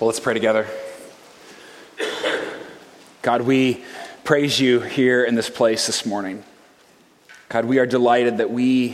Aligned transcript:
Well, 0.00 0.06
let's 0.06 0.20
pray 0.20 0.34
together. 0.34 0.64
God, 3.20 3.42
we 3.42 3.82
praise 4.22 4.60
you 4.60 4.78
here 4.78 5.24
in 5.24 5.34
this 5.34 5.50
place 5.50 5.88
this 5.88 6.06
morning. 6.06 6.44
God, 7.48 7.64
we 7.64 7.80
are 7.80 7.86
delighted 7.86 8.38
that 8.38 8.48
we, 8.48 8.92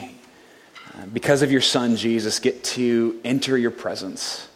uh, 0.94 1.04
because 1.12 1.42
of 1.42 1.52
your 1.52 1.60
Son, 1.60 1.96
Jesus, 1.96 2.38
get 2.38 2.64
to 2.64 3.20
enter 3.22 3.58
your 3.58 3.70
presence. 3.70 4.48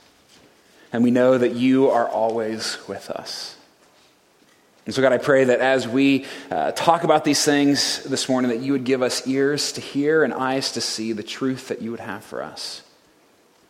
And 0.90 1.04
we 1.04 1.10
know 1.10 1.36
that 1.36 1.52
you 1.52 1.90
are 1.90 2.08
always 2.08 2.78
with 2.88 3.10
us. 3.10 3.54
And 4.86 4.94
so, 4.94 5.02
God, 5.02 5.12
I 5.12 5.18
pray 5.18 5.44
that 5.44 5.60
as 5.60 5.86
we 5.86 6.24
uh, 6.50 6.72
talk 6.72 7.04
about 7.04 7.24
these 7.24 7.44
things 7.44 8.02
this 8.04 8.26
morning, 8.26 8.52
that 8.52 8.60
you 8.60 8.72
would 8.72 8.84
give 8.84 9.02
us 9.02 9.26
ears 9.26 9.72
to 9.72 9.82
hear 9.82 10.24
and 10.24 10.32
eyes 10.32 10.72
to 10.72 10.80
see 10.80 11.12
the 11.12 11.22
truth 11.22 11.68
that 11.68 11.82
you 11.82 11.90
would 11.90 12.00
have 12.00 12.24
for 12.24 12.42
us. 12.42 12.84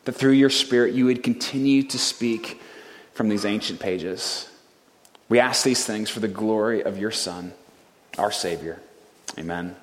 That 0.09 0.15
through 0.15 0.33
your 0.33 0.49
Spirit, 0.49 0.95
you 0.95 1.05
would 1.05 1.23
continue 1.23 1.83
to 1.83 1.99
speak 1.99 2.63
from 3.13 3.29
these 3.29 3.45
ancient 3.45 3.79
pages. 3.79 4.49
We 5.29 5.39
ask 5.39 5.63
these 5.63 5.85
things 5.85 6.09
for 6.09 6.21
the 6.21 6.29
glory 6.29 6.83
of 6.83 6.97
your 6.97 7.11
Son, 7.11 7.53
our 8.17 8.33
Savior. 8.33 8.81
Amen. 9.39 9.77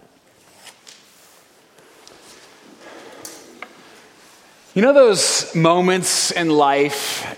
You 4.73 4.82
know 4.82 4.94
those 4.94 5.54
moments 5.54 6.32
in 6.32 6.49
life 6.49 7.38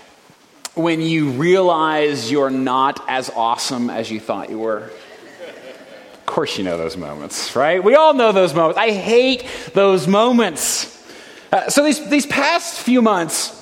when 0.74 1.02
you 1.02 1.32
realize 1.32 2.30
you're 2.30 2.48
not 2.48 3.04
as 3.06 3.28
awesome 3.28 3.90
as 3.90 4.10
you 4.10 4.18
thought 4.18 4.48
you 4.48 4.60
were? 4.60 4.90
Of 6.14 6.24
course, 6.24 6.56
you 6.56 6.64
know 6.64 6.78
those 6.78 6.96
moments, 6.96 7.54
right? 7.54 7.84
We 7.84 7.96
all 7.96 8.14
know 8.14 8.32
those 8.32 8.54
moments. 8.54 8.78
I 8.78 8.92
hate 8.92 9.44
those 9.74 10.08
moments. 10.08 10.97
Uh, 11.50 11.70
so, 11.70 11.84
these, 11.84 12.08
these 12.08 12.26
past 12.26 12.78
few 12.80 13.00
months, 13.00 13.54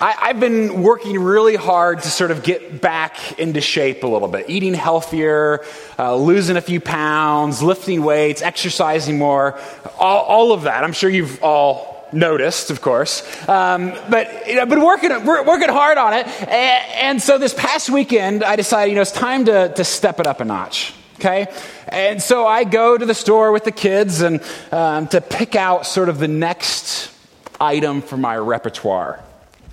I, 0.00 0.28
have 0.28 0.40
been 0.40 0.82
working 0.82 1.18
really 1.18 1.56
hard 1.56 2.02
to 2.02 2.08
sort 2.08 2.30
of 2.30 2.42
get 2.42 2.80
back 2.80 3.38
into 3.38 3.60
shape 3.60 4.02
a 4.02 4.06
little 4.06 4.28
bit, 4.28 4.48
eating 4.48 4.74
healthier, 4.74 5.64
uh, 5.98 6.16
losing 6.16 6.56
a 6.56 6.60
few 6.60 6.80
pounds, 6.80 7.62
lifting 7.62 8.02
weights, 8.02 8.40
exercising 8.40 9.18
more, 9.18 9.58
all, 9.98 10.22
all, 10.24 10.52
of 10.52 10.62
that. 10.62 10.84
I'm 10.84 10.92
sure 10.92 11.10
you've 11.10 11.42
all 11.42 12.08
noticed, 12.12 12.70
of 12.70 12.80
course. 12.80 13.22
Um, 13.48 13.92
but 14.08 14.48
you 14.48 14.54
know, 14.54 14.62
I've 14.62 14.68
been 14.70 14.82
working, 14.82 15.10
working 15.26 15.68
hard 15.68 15.98
on 15.98 16.14
it. 16.14 16.26
And, 16.26 16.92
and, 16.94 17.22
so 17.22 17.36
this 17.36 17.52
past 17.52 17.90
weekend, 17.90 18.44
I 18.44 18.56
decided, 18.56 18.90
you 18.90 18.94
know, 18.96 19.02
it's 19.02 19.12
time 19.12 19.44
to, 19.46 19.72
to 19.74 19.84
step 19.84 20.20
it 20.20 20.26
up 20.26 20.40
a 20.40 20.44
notch. 20.44 20.94
Okay? 21.18 21.48
And 21.88 22.22
so 22.22 22.46
I 22.46 22.64
go 22.64 22.96
to 22.96 23.04
the 23.04 23.14
store 23.14 23.50
with 23.52 23.64
the 23.64 23.72
kids 23.72 24.20
and 24.20 24.42
um, 24.70 25.08
to 25.08 25.20
pick 25.20 25.56
out 25.56 25.86
sort 25.86 26.08
of 26.08 26.18
the 26.18 26.28
next 26.28 27.12
item 27.60 28.02
for 28.02 28.16
my 28.16 28.36
repertoire. 28.36 29.22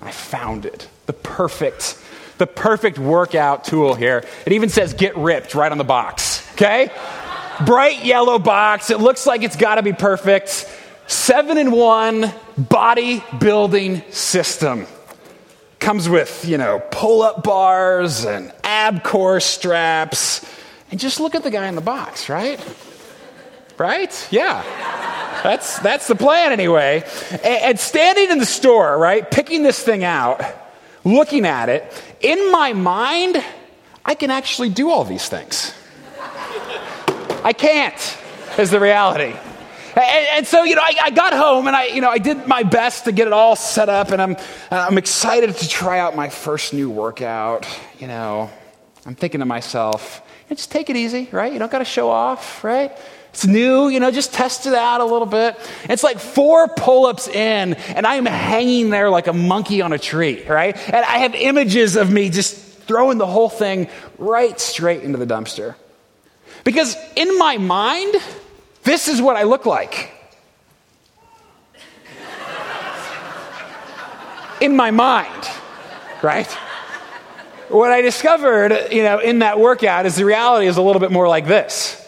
I 0.02 0.12
found 0.12 0.66
it. 0.66 0.88
The 1.06 1.14
perfect, 1.14 2.00
the 2.40 2.48
perfect 2.48 2.98
workout 2.98 3.64
tool 3.64 3.94
here. 3.94 4.24
It 4.46 4.54
even 4.54 4.70
says 4.70 4.94
get 4.94 5.16
ripped 5.18 5.54
right 5.54 5.72
on 5.72 5.78
the 5.78 5.84
box. 5.84 6.48
Okay? 6.54 6.90
Bright 7.66 8.04
yellow 8.04 8.40
box. 8.40 8.90
It 8.90 9.00
looks 9.00 9.26
like 9.28 9.44
it's 9.44 9.56
got 9.56 9.76
to 9.76 9.84
be 9.84 9.94
perfect. 9.94 10.68
Seven 11.08 11.58
in 11.58 11.72
one 11.72 12.34
bodybuilding 12.59 14.12
system. 14.12 14.88
Comes 15.80 16.09
with, 16.09 16.46
you 16.48 16.58
know, 16.58 16.82
pull 16.92 17.22
up 17.22 17.44
bars 17.44 18.26
and 18.26 18.52
ab 18.64 19.04
core 19.04 19.40
straps. 19.40 20.44
And 20.91 21.00
just 21.00 21.19
look 21.19 21.36
at 21.36 21.44
the 21.44 21.52
guy 21.52 21.67
in 21.67 21.75
the 21.75 21.81
box, 21.81 22.30
right? 22.30 22.59
Right? 23.78 24.28
Yeah. 24.31 24.64
That's, 25.44 25.80
that's 25.80 26.08
the 26.08 26.16
plan 26.16 26.52
anyway. 26.52 27.03
And, 27.31 27.45
and 27.45 27.80
standing 27.80 28.31
in 28.31 28.39
the 28.39 28.45
store, 28.45 28.97
right, 28.97 29.30
picking 29.30 29.63
this 29.63 29.81
thing 29.81 30.03
out, 30.03 30.41
looking 31.03 31.45
at 31.45 31.69
it, 31.69 31.83
in 32.22 32.52
my 32.52 32.73
mind, 32.73 33.44
I 34.03 34.16
can 34.16 34.31
actually 34.31 34.69
do 34.69 34.89
all 34.89 35.03
these 35.03 35.28
things. 35.28 35.73
I 37.44 37.53
can't, 37.53 38.18
is 38.57 38.72
the 38.72 38.79
reality. 38.79 39.35
And, 39.95 40.28
and, 40.31 40.47
so, 40.47 40.63
you 40.63 40.75
know, 40.75 40.81
I, 40.81 40.95
I, 41.03 41.09
got 41.12 41.34
home 41.34 41.68
and 41.68 41.75
I, 41.75 41.85
you 41.85 42.01
know, 42.01 42.09
I 42.09 42.18
did 42.18 42.47
my 42.47 42.63
best 42.63 43.06
to 43.06 43.13
get 43.13 43.28
it 43.28 43.34
all 43.34 43.56
set 43.56 43.88
up, 43.88 44.09
and 44.09 44.22
I'm, 44.22 44.35
uh, 44.35 44.41
I'm 44.72 44.97
excited 44.97 45.56
to 45.56 45.69
try 45.69 46.00
out 46.00 46.18
my 46.18 46.28
first 46.28 46.74
new 46.74 46.90
workout. 46.90 47.66
You 48.00 48.07
know, 48.07 48.50
I'm 49.06 49.16
thinking 49.16 49.40
to 49.40 49.45
myself, 49.45 50.22
just 50.50 50.72
take 50.72 50.89
it 50.89 50.95
easy, 50.95 51.28
right? 51.31 51.51
You 51.51 51.59
don't 51.59 51.72
got 51.72 51.79
to 51.79 51.85
show 51.85 52.09
off, 52.09 52.63
right? 52.63 52.95
It's 53.29 53.45
new, 53.45 53.89
you 53.89 54.00
know, 54.00 54.11
just 54.11 54.33
test 54.33 54.66
it 54.66 54.73
out 54.73 55.01
a 55.01 55.06
little 55.06 55.25
bit. 55.25 55.57
It's 55.89 56.03
like 56.03 56.19
four 56.19 56.69
pull 56.69 57.06
ups 57.06 57.28
in, 57.28 57.73
and 57.73 58.07
I 58.07 58.16
am 58.16 58.25
hanging 58.25 58.91
there 58.91 59.09
like 59.09 59.28
a 59.28 59.33
monkey 59.33 59.81
on 59.81 59.91
a 59.91 60.00
tree, 60.00 60.45
right? 60.47 60.78
And 60.88 61.03
I 61.03 61.17
have 61.17 61.35
images 61.35 61.97
of 61.97 62.09
me 62.09 62.29
just 62.29 62.56
throwing 62.56 63.17
the 63.17 63.25
whole 63.25 63.50
thing 63.50 63.89
right 64.17 64.57
straight 64.59 65.03
into 65.03 65.17
the 65.17 65.25
dumpster. 65.25 65.75
Because 66.63 66.95
in 67.16 67.38
my 67.38 67.57
mind, 67.57 68.16
this 68.83 69.07
is 69.07 69.22
what 69.22 69.35
I 69.35 69.44
look 69.44 69.66
like. 69.66 70.12
in 74.62 74.75
my 74.75 74.91
mind, 74.91 75.50
right? 76.23 76.57
What 77.70 77.92
I 77.92 78.02
discovered, 78.02 78.90
you 78.92 79.02
know, 79.02 79.20
in 79.20 79.40
that 79.40 79.59
workout 79.59 80.06
is 80.06 80.16
the 80.16 80.26
reality 80.26 80.68
is 80.68 80.78
a 80.78 80.81
little 80.81 81.00
bit 81.00 81.12
more 81.12 81.28
like 81.28 81.48
this. 81.48 82.02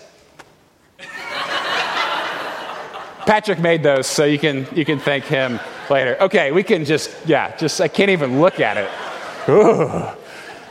Patrick 3.25 3.59
made 3.59 3.84
those, 3.84 4.07
so 4.07 4.23
you 4.23 4.40
can, 4.40 4.67
you 4.73 4.85
can 4.85 5.00
thank 5.00 5.25
him 5.25 5.59
later. 5.90 6.16
Okay, 6.22 6.51
we 6.51 6.63
can 6.63 6.85
just, 6.85 7.13
yeah, 7.25 7.56
just, 7.57 7.81
I 7.81 7.88
can't 7.88 8.12
even 8.12 8.40
look 8.40 8.59
at 8.59 8.78
it. 8.78 8.90
Ooh. 9.50 10.07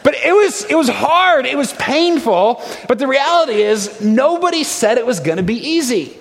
But 0.03 0.15
it 0.25 0.33
was, 0.33 0.65
it 0.65 0.75
was 0.77 0.89
hard, 0.89 1.47
it 1.47 1.59
was 1.59 1.73
painful, 1.75 2.63
but 2.87 2.99
the 2.99 3.09
reality 3.09 3.61
is 3.61 4.01
nobody 4.01 4.63
said 4.63 4.99
it 4.99 5.07
was 5.07 5.19
going 5.21 5.39
to 5.39 5.43
be 5.43 5.57
easy. 5.57 6.17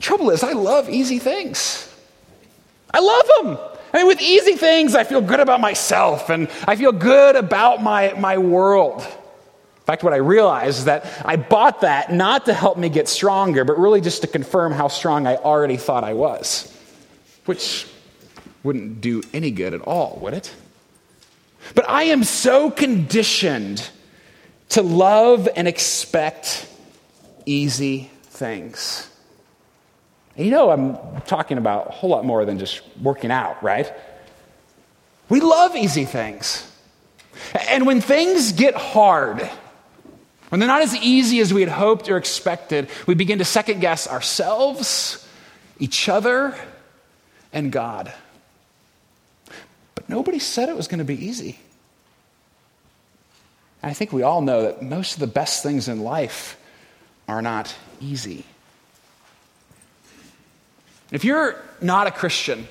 trouble 0.00 0.30
is, 0.30 0.42
I 0.42 0.52
love 0.52 0.88
easy 0.88 1.18
things. 1.18 1.94
I 2.92 3.00
love 3.00 3.58
them. 3.58 3.71
I 3.92 3.98
mean, 3.98 4.06
with 4.06 4.22
easy 4.22 4.54
things, 4.54 4.94
I 4.94 5.04
feel 5.04 5.20
good 5.20 5.40
about 5.40 5.60
myself 5.60 6.30
and 6.30 6.48
I 6.66 6.76
feel 6.76 6.92
good 6.92 7.36
about 7.36 7.82
my, 7.82 8.14
my 8.14 8.38
world. 8.38 9.00
In 9.02 9.86
fact, 9.86 10.02
what 10.02 10.12
I 10.12 10.16
realized 10.16 10.78
is 10.78 10.84
that 10.86 11.06
I 11.24 11.36
bought 11.36 11.82
that 11.82 12.12
not 12.12 12.46
to 12.46 12.54
help 12.54 12.78
me 12.78 12.88
get 12.88 13.08
stronger, 13.08 13.64
but 13.64 13.78
really 13.78 14.00
just 14.00 14.22
to 14.22 14.28
confirm 14.28 14.72
how 14.72 14.88
strong 14.88 15.26
I 15.26 15.36
already 15.36 15.76
thought 15.76 16.04
I 16.04 16.14
was, 16.14 16.72
which 17.44 17.86
wouldn't 18.62 19.00
do 19.00 19.22
any 19.34 19.50
good 19.50 19.74
at 19.74 19.82
all, 19.82 20.18
would 20.22 20.34
it? 20.34 20.54
But 21.74 21.88
I 21.88 22.04
am 22.04 22.24
so 22.24 22.70
conditioned 22.70 23.88
to 24.70 24.82
love 24.82 25.48
and 25.54 25.68
expect 25.68 26.66
easy 27.44 28.10
things. 28.22 29.08
You 30.36 30.50
know, 30.50 30.70
I'm 30.70 31.20
talking 31.22 31.58
about 31.58 31.88
a 31.88 31.90
whole 31.90 32.10
lot 32.10 32.24
more 32.24 32.44
than 32.44 32.58
just 32.58 32.80
working 33.00 33.30
out, 33.30 33.62
right? 33.62 33.92
We 35.28 35.40
love 35.40 35.76
easy 35.76 36.04
things. 36.04 36.68
And 37.68 37.86
when 37.86 38.00
things 38.00 38.52
get 38.52 38.74
hard, 38.74 39.48
when 40.48 40.58
they're 40.58 40.68
not 40.68 40.82
as 40.82 40.94
easy 40.96 41.40
as 41.40 41.52
we 41.52 41.60
had 41.60 41.70
hoped 41.70 42.08
or 42.08 42.16
expected, 42.16 42.88
we 43.06 43.14
begin 43.14 43.38
to 43.38 43.44
second 43.44 43.80
guess 43.80 44.06
ourselves, 44.06 45.26
each 45.78 46.08
other, 46.08 46.54
and 47.52 47.70
God. 47.70 48.12
But 49.94 50.08
nobody 50.08 50.38
said 50.38 50.68
it 50.68 50.76
was 50.76 50.88
going 50.88 50.98
to 50.98 51.04
be 51.04 51.26
easy. 51.26 51.58
I 53.82 53.92
think 53.92 54.12
we 54.12 54.22
all 54.22 54.40
know 54.40 54.62
that 54.62 54.82
most 54.82 55.14
of 55.14 55.20
the 55.20 55.26
best 55.26 55.62
things 55.62 55.88
in 55.88 56.00
life 56.00 56.56
are 57.28 57.42
not 57.42 57.74
easy. 58.00 58.44
If 61.12 61.24
you're 61.24 61.62
not 61.82 62.06
a 62.06 62.10
Christian, 62.10 62.66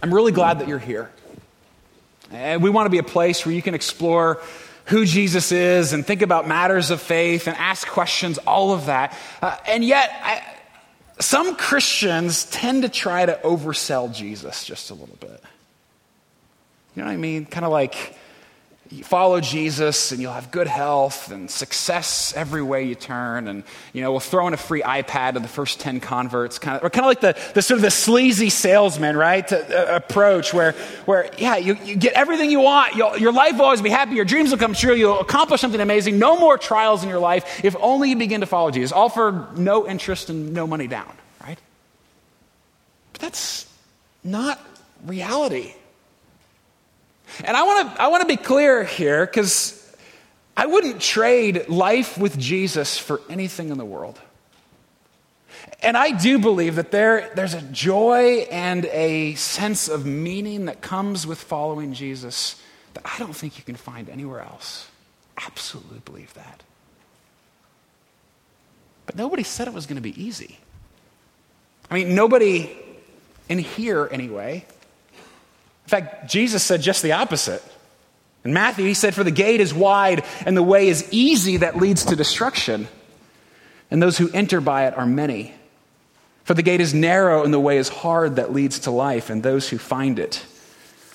I'm 0.00 0.14
really 0.14 0.30
glad 0.30 0.60
that 0.60 0.68
you're 0.68 0.78
here. 0.78 1.10
And 2.30 2.62
we 2.62 2.70
want 2.70 2.86
to 2.86 2.90
be 2.90 2.98
a 2.98 3.02
place 3.02 3.44
where 3.44 3.52
you 3.52 3.60
can 3.60 3.74
explore 3.74 4.40
who 4.86 5.04
Jesus 5.04 5.50
is 5.50 5.92
and 5.92 6.06
think 6.06 6.22
about 6.22 6.46
matters 6.46 6.90
of 6.92 7.00
faith 7.00 7.48
and 7.48 7.56
ask 7.56 7.88
questions, 7.88 8.38
all 8.38 8.72
of 8.72 8.86
that. 8.86 9.18
Uh, 9.42 9.56
and 9.66 9.84
yet, 9.84 10.10
I, 10.22 10.42
some 11.20 11.56
Christians 11.56 12.44
tend 12.44 12.82
to 12.82 12.88
try 12.88 13.26
to 13.26 13.38
oversell 13.42 14.14
Jesus 14.14 14.64
just 14.64 14.90
a 14.90 14.94
little 14.94 15.18
bit. 15.20 15.42
You 16.94 17.02
know 17.02 17.06
what 17.06 17.14
I 17.14 17.16
mean? 17.16 17.46
Kind 17.46 17.66
of 17.66 17.72
like 17.72 18.16
follow 19.00 19.40
Jesus 19.40 20.12
and 20.12 20.20
you'll 20.20 20.32
have 20.32 20.50
good 20.50 20.66
health 20.66 21.30
and 21.30 21.50
success 21.50 22.34
every 22.36 22.62
way 22.62 22.84
you 22.84 22.94
turn. 22.94 23.48
And, 23.48 23.64
you 23.92 24.02
know, 24.02 24.10
we'll 24.10 24.20
throw 24.20 24.46
in 24.46 24.54
a 24.54 24.58
free 24.58 24.82
iPad 24.82 25.34
to 25.34 25.40
the 25.40 25.48
first 25.48 25.80
10 25.80 26.00
converts, 26.00 26.58
kind 26.58 26.76
of, 26.76 26.84
or 26.84 26.90
kind 26.90 27.04
of 27.04 27.08
like 27.08 27.20
the, 27.20 27.52
the 27.54 27.62
sort 27.62 27.78
of 27.78 27.82
the 27.82 27.90
sleazy 27.90 28.50
salesman, 28.50 29.16
right? 29.16 29.46
To, 29.48 29.92
uh, 29.92 29.96
approach 29.96 30.52
where, 30.52 30.72
where, 31.06 31.30
yeah, 31.38 31.56
you, 31.56 31.76
you 31.84 31.96
get 31.96 32.12
everything 32.12 32.50
you 32.50 32.60
want. 32.60 32.94
You'll, 32.94 33.16
your 33.16 33.32
life 33.32 33.54
will 33.54 33.64
always 33.64 33.82
be 33.82 33.90
happy. 33.90 34.14
Your 34.14 34.24
dreams 34.24 34.50
will 34.50 34.58
come 34.58 34.74
true. 34.74 34.94
You'll 34.94 35.20
accomplish 35.20 35.60
something 35.60 35.80
amazing. 35.80 36.18
No 36.18 36.38
more 36.38 36.58
trials 36.58 37.02
in 37.02 37.08
your 37.08 37.20
life 37.20 37.64
if 37.64 37.74
only 37.80 38.10
you 38.10 38.16
begin 38.16 38.40
to 38.40 38.46
follow 38.46 38.70
Jesus. 38.70 38.92
All 38.92 39.08
for 39.08 39.48
no 39.56 39.88
interest 39.88 40.28
and 40.28 40.52
no 40.52 40.66
money 40.66 40.86
down, 40.86 41.12
right? 41.42 41.58
But 43.12 43.22
that's 43.22 43.66
not 44.24 44.60
reality. 45.04 45.74
And 47.44 47.56
I 47.56 47.62
want 47.62 47.94
to 47.94 48.02
I 48.02 48.08
want 48.08 48.22
to 48.22 48.26
be 48.26 48.36
clear 48.36 48.84
here 48.84 49.26
because 49.26 49.78
I 50.56 50.66
wouldn't 50.66 51.00
trade 51.00 51.68
life 51.68 52.18
with 52.18 52.38
Jesus 52.38 52.98
for 52.98 53.20
anything 53.30 53.70
in 53.70 53.78
the 53.78 53.84
world. 53.84 54.20
And 55.82 55.96
I 55.96 56.12
do 56.12 56.38
believe 56.38 56.76
that 56.76 56.90
there, 56.90 57.30
there's 57.34 57.54
a 57.54 57.62
joy 57.62 58.46
and 58.50 58.84
a 58.86 59.34
sense 59.34 59.88
of 59.88 60.06
meaning 60.06 60.66
that 60.66 60.80
comes 60.80 61.26
with 61.26 61.40
following 61.40 61.92
Jesus 61.92 62.60
that 62.94 63.04
I 63.04 63.18
don't 63.18 63.34
think 63.34 63.58
you 63.58 63.64
can 63.64 63.74
find 63.74 64.08
anywhere 64.08 64.40
else. 64.40 64.88
Absolutely 65.38 66.00
believe 66.04 66.32
that. 66.34 66.62
But 69.06 69.16
nobody 69.16 69.42
said 69.42 69.66
it 69.66 69.74
was 69.74 69.86
going 69.86 69.96
to 69.96 70.02
be 70.02 70.22
easy. 70.22 70.58
I 71.90 71.94
mean, 71.94 72.14
nobody 72.14 72.76
in 73.48 73.58
here, 73.58 74.08
anyway. 74.12 74.64
In 75.84 75.88
fact, 75.88 76.30
Jesus 76.30 76.62
said 76.62 76.82
just 76.82 77.02
the 77.02 77.12
opposite. 77.12 77.62
In 78.44 78.52
Matthew, 78.52 78.86
he 78.86 78.94
said, 78.94 79.14
For 79.14 79.24
the 79.24 79.30
gate 79.30 79.60
is 79.60 79.72
wide 79.72 80.24
and 80.46 80.56
the 80.56 80.62
way 80.62 80.88
is 80.88 81.06
easy 81.12 81.58
that 81.58 81.76
leads 81.76 82.04
to 82.06 82.16
destruction, 82.16 82.88
and 83.90 84.02
those 84.02 84.18
who 84.18 84.30
enter 84.32 84.60
by 84.60 84.86
it 84.86 84.96
are 84.96 85.06
many. 85.06 85.54
For 86.44 86.54
the 86.54 86.62
gate 86.62 86.80
is 86.80 86.92
narrow 86.92 87.44
and 87.44 87.54
the 87.54 87.60
way 87.60 87.78
is 87.78 87.88
hard 87.88 88.36
that 88.36 88.52
leads 88.52 88.80
to 88.80 88.90
life, 88.90 89.30
and 89.30 89.42
those 89.42 89.68
who 89.68 89.78
find 89.78 90.18
it 90.18 90.44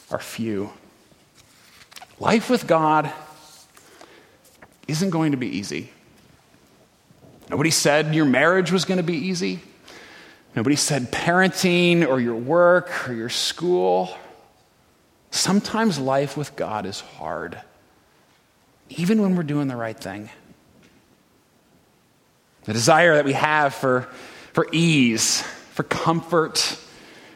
are 0.09 0.19
few. 0.19 0.71
Life 2.19 2.49
with 2.49 2.65
God 2.65 3.11
isn't 4.87 5.09
going 5.09 5.31
to 5.31 5.37
be 5.37 5.47
easy. 5.47 5.91
Nobody 7.49 7.71
said 7.71 8.15
your 8.15 8.25
marriage 8.25 8.71
was 8.71 8.85
going 8.85 8.97
to 8.97 9.03
be 9.03 9.15
easy. 9.17 9.59
Nobody 10.55 10.75
said 10.75 11.11
parenting 11.11 12.07
or 12.07 12.19
your 12.19 12.35
work 12.35 13.07
or 13.07 13.13
your 13.13 13.29
school. 13.29 14.15
Sometimes 15.31 15.99
life 15.99 16.37
with 16.37 16.55
God 16.55 16.85
is 16.85 16.99
hard, 16.99 17.59
even 18.89 19.21
when 19.21 19.35
we're 19.35 19.43
doing 19.43 19.67
the 19.67 19.75
right 19.75 19.97
thing. 19.97 20.29
The 22.63 22.73
desire 22.73 23.15
that 23.15 23.25
we 23.25 23.33
have 23.33 23.73
for, 23.73 24.07
for 24.53 24.67
ease, 24.71 25.41
for 25.71 25.83
comfort, 25.83 26.77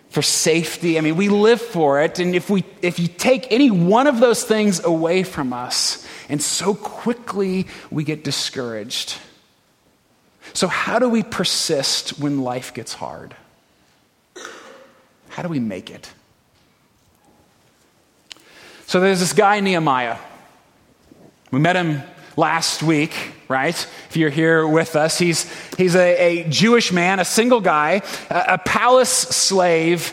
for 0.10 0.22
safety. 0.22 0.98
I 0.98 1.02
mean, 1.02 1.16
we 1.16 1.30
live 1.30 1.62
for 1.62 2.02
it. 2.02 2.20
And 2.20 2.36
if, 2.36 2.50
we, 2.50 2.66
if 2.82 3.00
you 3.00 3.08
take 3.08 3.52
any 3.52 3.72
one 3.72 4.08
of 4.08 4.20
those 4.20 4.44
things 4.44 4.84
away 4.84 5.24
from 5.24 5.54
us, 5.54 6.06
and 6.28 6.42
so 6.42 6.74
quickly 6.74 7.68
we 7.90 8.04
get 8.04 8.24
discouraged. 8.24 9.18
So, 10.54 10.68
how 10.68 11.00
do 11.00 11.08
we 11.08 11.24
persist 11.24 12.20
when 12.20 12.42
life 12.42 12.74
gets 12.74 12.94
hard? 12.94 13.36
How 15.30 15.44
do 15.44 15.50
we 15.50 15.60
make 15.60 15.90
it? 15.90 16.12
So, 18.92 19.00
there's 19.00 19.22
this 19.22 19.32
guy, 19.32 19.62
Nehemiah. 19.62 20.18
We 21.50 21.62
met 21.62 21.78
him 21.78 22.02
last 22.36 22.84
week, 22.84 23.14
right? 23.48 23.74
If 24.10 24.18
you're 24.18 24.30
here 24.30 24.68
with 24.68 24.98
us, 24.98 25.18
he's, 25.18 25.50
he's 25.78 25.96
a, 25.96 26.42
a 26.42 26.50
Jewish 26.50 26.92
man, 26.92 27.22
a 27.22 27.24
single 27.24 27.62
guy, 27.62 28.02
a, 28.30 28.44
a 28.50 28.58
palace 28.58 29.10
slave 29.10 30.12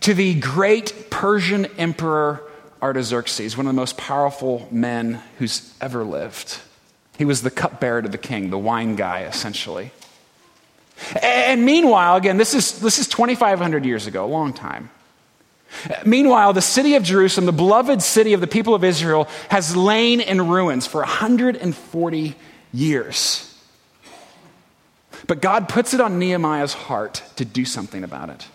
to 0.00 0.12
the 0.12 0.34
great 0.34 1.08
Persian 1.08 1.64
emperor 1.78 2.42
Artaxerxes, 2.82 3.56
one 3.56 3.66
of 3.66 3.74
the 3.74 3.80
most 3.80 3.96
powerful 3.96 4.68
men 4.70 5.22
who's 5.38 5.72
ever 5.80 6.04
lived. 6.04 6.58
He 7.16 7.24
was 7.24 7.40
the 7.40 7.50
cupbearer 7.50 8.02
to 8.02 8.10
the 8.10 8.18
king, 8.18 8.50
the 8.50 8.58
wine 8.58 8.94
guy, 8.94 9.22
essentially. 9.22 9.90
And 11.22 11.64
meanwhile, 11.64 12.16
again, 12.16 12.36
this 12.36 12.52
is, 12.52 12.78
this 12.80 12.98
is 12.98 13.08
2,500 13.08 13.86
years 13.86 14.06
ago, 14.06 14.22
a 14.22 14.28
long 14.28 14.52
time. 14.52 14.90
Meanwhile, 16.04 16.54
the 16.54 16.62
city 16.62 16.94
of 16.94 17.02
Jerusalem, 17.02 17.46
the 17.46 17.52
beloved 17.52 18.02
city 18.02 18.32
of 18.32 18.40
the 18.40 18.46
people 18.46 18.74
of 18.74 18.84
Israel, 18.84 19.28
has 19.48 19.76
lain 19.76 20.20
in 20.20 20.48
ruins 20.48 20.86
for 20.86 21.00
140 21.00 22.34
years. 22.72 23.44
But 25.26 25.40
God 25.40 25.68
puts 25.68 25.94
it 25.94 26.00
on 26.00 26.18
Nehemiah's 26.18 26.72
heart 26.72 27.22
to 27.36 27.44
do 27.44 27.64
something 27.64 28.04
about 28.04 28.30
it. 28.30 28.46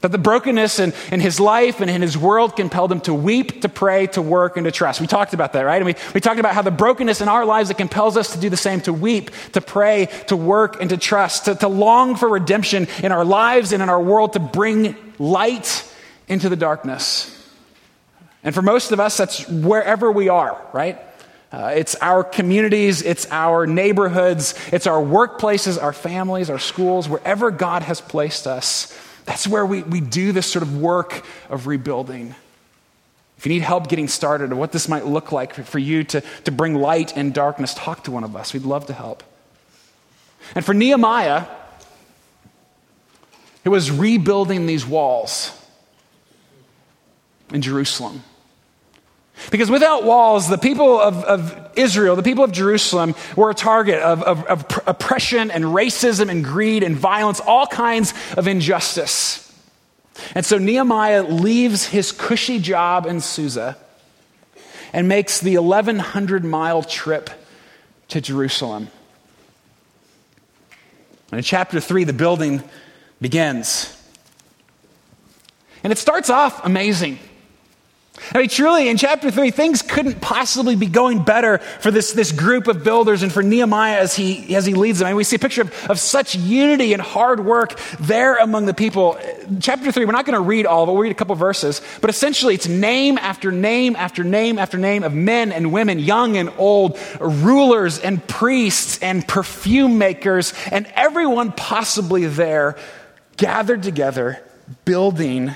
That 0.00 0.10
the 0.10 0.18
brokenness 0.18 0.80
in, 0.80 0.92
in 1.12 1.20
his 1.20 1.38
life 1.38 1.80
and 1.80 1.88
in 1.88 2.02
his 2.02 2.18
world 2.18 2.56
compelled 2.56 2.90
him 2.90 3.00
to 3.02 3.14
weep, 3.14 3.62
to 3.62 3.68
pray, 3.68 4.08
to 4.08 4.22
work, 4.22 4.56
and 4.56 4.64
to 4.64 4.72
trust. 4.72 5.00
We 5.00 5.06
talked 5.06 5.32
about 5.32 5.52
that, 5.52 5.60
right? 5.60 5.76
And 5.76 5.86
we, 5.86 5.94
we 6.12 6.20
talked 6.20 6.40
about 6.40 6.54
how 6.54 6.62
the 6.62 6.72
brokenness 6.72 7.20
in 7.20 7.28
our 7.28 7.44
lives 7.44 7.68
that 7.68 7.78
compels 7.78 8.16
us 8.16 8.32
to 8.32 8.40
do 8.40 8.50
the 8.50 8.56
same, 8.56 8.80
to 8.80 8.92
weep, 8.92 9.30
to 9.52 9.60
pray, 9.60 10.08
to 10.26 10.34
work, 10.34 10.80
and 10.80 10.90
to 10.90 10.96
trust, 10.96 11.44
to, 11.44 11.54
to 11.54 11.68
long 11.68 12.16
for 12.16 12.28
redemption 12.28 12.88
in 13.02 13.12
our 13.12 13.24
lives 13.24 13.72
and 13.72 13.80
in 13.80 13.88
our 13.88 14.02
world, 14.02 14.32
to 14.32 14.40
bring 14.40 14.96
light 15.20 15.88
into 16.32 16.48
the 16.48 16.56
darkness. 16.56 17.38
And 18.42 18.54
for 18.54 18.62
most 18.62 18.90
of 18.90 18.98
us, 18.98 19.16
that's 19.16 19.46
wherever 19.48 20.10
we 20.10 20.28
are, 20.28 20.60
right? 20.72 20.98
Uh, 21.52 21.72
it's 21.76 21.94
our 21.96 22.24
communities, 22.24 23.02
it's 23.02 23.30
our 23.30 23.66
neighborhoods, 23.66 24.54
it's 24.72 24.86
our 24.86 25.02
workplaces, 25.02 25.80
our 25.80 25.92
families, 25.92 26.48
our 26.48 26.58
schools, 26.58 27.08
wherever 27.08 27.50
God 27.50 27.82
has 27.82 28.00
placed 28.00 28.46
us. 28.46 28.98
That's 29.26 29.46
where 29.46 29.64
we, 29.66 29.82
we 29.82 30.00
do 30.00 30.32
this 30.32 30.46
sort 30.46 30.62
of 30.62 30.80
work 30.80 31.24
of 31.50 31.66
rebuilding. 31.66 32.34
If 33.36 33.46
you 33.46 33.52
need 33.52 33.62
help 33.62 33.88
getting 33.88 34.08
started 34.08 34.50
or 34.50 34.56
what 34.56 34.72
this 34.72 34.88
might 34.88 35.04
look 35.04 35.30
like 35.30 35.54
for 35.54 35.78
you 35.78 36.04
to, 36.04 36.22
to 36.44 36.50
bring 36.50 36.74
light 36.74 37.14
and 37.16 37.34
darkness, 37.34 37.74
talk 37.74 38.04
to 38.04 38.10
one 38.10 38.24
of 38.24 38.34
us. 38.34 38.54
We'd 38.54 38.64
love 38.64 38.86
to 38.86 38.94
help. 38.94 39.22
And 40.54 40.64
for 40.64 40.72
Nehemiah, 40.72 41.46
it 43.64 43.68
was 43.68 43.90
rebuilding 43.90 44.66
these 44.66 44.86
walls 44.86 45.58
in 47.52 47.62
Jerusalem. 47.62 48.22
Because 49.50 49.70
without 49.70 50.04
walls, 50.04 50.48
the 50.48 50.58
people 50.58 51.00
of, 51.00 51.24
of, 51.24 51.58
Israel, 51.74 52.16
the 52.16 52.22
people 52.22 52.44
of 52.44 52.52
Jerusalem, 52.52 53.14
were 53.34 53.50
a 53.50 53.54
target 53.54 54.00
of, 54.00 54.22
of, 54.22 54.44
of 54.44 54.82
oppression 54.86 55.50
and 55.50 55.64
racism 55.64 56.28
and 56.28 56.44
greed 56.44 56.82
and 56.82 56.94
violence, 56.94 57.40
all 57.40 57.66
kinds 57.66 58.12
of 58.36 58.46
injustice. 58.46 59.50
And 60.34 60.44
so 60.44 60.58
Nehemiah 60.58 61.22
leaves 61.22 61.86
his 61.86 62.12
cushy 62.12 62.58
job 62.58 63.06
in 63.06 63.20
Susa 63.20 63.76
and 64.92 65.08
makes 65.08 65.40
the 65.40 65.56
1,100 65.56 66.44
mile 66.44 66.82
trip 66.82 67.30
to 68.08 68.20
Jerusalem. 68.20 68.88
And 71.30 71.38
in 71.38 71.44
chapter 71.44 71.80
3, 71.80 72.04
the 72.04 72.12
building 72.12 72.62
begins. 73.20 73.98
And 75.82 75.90
it 75.92 75.96
starts 75.96 76.28
off 76.28 76.64
amazing. 76.64 77.18
I 78.34 78.38
mean, 78.38 78.48
truly, 78.48 78.88
in 78.88 78.96
chapter 78.96 79.30
3, 79.30 79.50
things 79.50 79.82
couldn't 79.82 80.20
possibly 80.20 80.76
be 80.76 80.86
going 80.86 81.22
better 81.22 81.58
for 81.58 81.90
this, 81.90 82.12
this 82.12 82.32
group 82.32 82.68
of 82.68 82.84
builders 82.84 83.22
and 83.22 83.32
for 83.32 83.42
Nehemiah 83.42 83.98
as 83.98 84.14
he, 84.14 84.54
as 84.54 84.64
he 84.64 84.74
leads 84.74 85.00
them. 85.00 85.06
I 85.06 85.10
mean, 85.10 85.16
we 85.16 85.24
see 85.24 85.36
a 85.36 85.38
picture 85.38 85.62
of, 85.62 85.90
of 85.90 85.98
such 85.98 86.34
unity 86.34 86.92
and 86.92 87.02
hard 87.02 87.44
work 87.44 87.78
there 88.00 88.36
among 88.36 88.66
the 88.66 88.74
people. 88.74 89.18
Chapter 89.60 89.90
3, 89.90 90.04
we're 90.04 90.12
not 90.12 90.24
going 90.24 90.34
to 90.34 90.40
read 90.40 90.66
all 90.66 90.84
of 90.84 90.88
it, 90.88 90.92
we'll 90.92 91.02
read 91.02 91.12
a 91.12 91.16
couple 91.16 91.34
verses, 91.34 91.82
but 92.00 92.10
essentially 92.10 92.54
it's 92.54 92.68
name 92.68 93.18
after 93.18 93.50
name 93.50 93.96
after 93.96 94.24
name 94.24 94.58
after 94.58 94.78
name 94.78 95.02
of 95.02 95.12
men 95.12 95.52
and 95.52 95.72
women, 95.72 95.98
young 95.98 96.36
and 96.36 96.50
old, 96.58 96.98
rulers 97.20 97.98
and 97.98 98.26
priests 98.26 98.98
and 99.02 99.26
perfume 99.26 99.98
makers, 99.98 100.54
and 100.70 100.86
everyone 100.94 101.52
possibly 101.52 102.26
there 102.26 102.76
gathered 103.36 103.82
together 103.82 104.42
building 104.84 105.52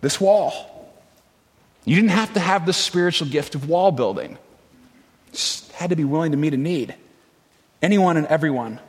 this 0.00 0.20
wall. 0.20 0.73
You 1.84 1.96
didn't 1.96 2.10
have 2.10 2.32
to 2.34 2.40
have 2.40 2.66
the 2.66 2.72
spiritual 2.72 3.28
gift 3.28 3.54
of 3.54 3.68
wall 3.68 3.92
building. 3.92 4.38
Just 5.32 5.70
had 5.72 5.90
to 5.90 5.96
be 5.96 6.04
willing 6.04 6.30
to 6.30 6.36
meet 6.36 6.54
a 6.54 6.56
need. 6.56 6.94
Anyone 7.82 8.16
and 8.16 8.26
everyone. 8.28 8.80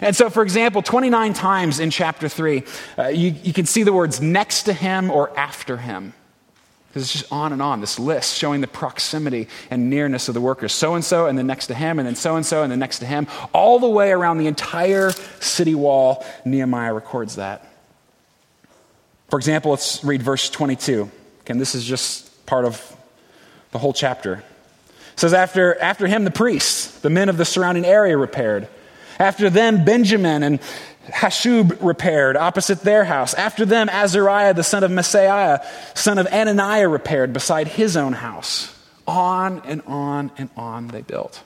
And 0.00 0.16
so, 0.16 0.30
for 0.30 0.42
example, 0.42 0.82
29 0.82 1.34
times 1.34 1.80
in 1.80 1.90
chapter 1.90 2.28
3, 2.28 2.62
uh, 2.98 3.08
you, 3.08 3.34
you 3.42 3.52
can 3.52 3.66
see 3.66 3.82
the 3.82 3.92
words 3.92 4.20
next 4.20 4.64
to 4.64 4.72
him 4.72 5.10
or 5.10 5.36
after 5.38 5.76
him. 5.76 6.14
Because 6.88 7.02
it's 7.02 7.12
just 7.12 7.30
on 7.30 7.52
and 7.52 7.60
on, 7.60 7.82
this 7.82 7.98
list 7.98 8.36
showing 8.36 8.62
the 8.62 8.66
proximity 8.66 9.48
and 9.70 9.90
nearness 9.90 10.28
of 10.28 10.34
the 10.34 10.40
workers. 10.40 10.72
So 10.72 10.94
and 10.94 11.04
so, 11.04 11.26
and 11.26 11.36
then 11.36 11.46
next 11.46 11.66
to 11.66 11.74
him, 11.74 11.98
and 11.98 12.08
then 12.08 12.16
so 12.16 12.36
and 12.36 12.46
so, 12.46 12.62
and 12.62 12.72
then 12.72 12.78
next 12.78 13.00
to 13.00 13.06
him. 13.06 13.26
All 13.52 13.78
the 13.78 13.88
way 13.88 14.12
around 14.12 14.38
the 14.38 14.46
entire 14.46 15.10
city 15.40 15.74
wall, 15.74 16.24
Nehemiah 16.46 16.94
records 16.94 17.36
that. 17.36 17.70
For 19.28 19.38
example, 19.38 19.72
let's 19.72 20.02
read 20.02 20.22
verse 20.22 20.48
22. 20.48 21.10
And 21.50 21.60
this 21.60 21.74
is 21.74 21.84
just 21.84 22.46
part 22.46 22.64
of 22.64 22.96
the 23.72 23.78
whole 23.78 23.92
chapter. 23.92 24.42
It 25.12 25.20
says, 25.20 25.32
after, 25.32 25.80
after 25.80 26.06
him, 26.06 26.24
the 26.24 26.30
priests, 26.30 26.98
the 27.00 27.10
men 27.10 27.28
of 27.28 27.36
the 27.36 27.44
surrounding 27.44 27.84
area 27.84 28.16
repaired. 28.16 28.68
After 29.18 29.48
them, 29.48 29.84
Benjamin 29.84 30.42
and 30.42 30.60
Hashub 31.06 31.78
repaired 31.80 32.36
opposite 32.36 32.80
their 32.80 33.04
house. 33.04 33.32
After 33.34 33.64
them, 33.64 33.88
Azariah, 33.88 34.54
the 34.54 34.64
son 34.64 34.84
of 34.84 34.90
Maaseiah, 34.90 35.64
son 35.96 36.18
of 36.18 36.26
Ananiah, 36.26 36.90
repaired 36.90 37.32
beside 37.32 37.68
his 37.68 37.96
own 37.96 38.12
house. 38.12 38.74
On 39.06 39.62
and 39.64 39.82
on 39.86 40.32
and 40.36 40.50
on 40.56 40.88
they 40.88 41.02
built. 41.02 41.42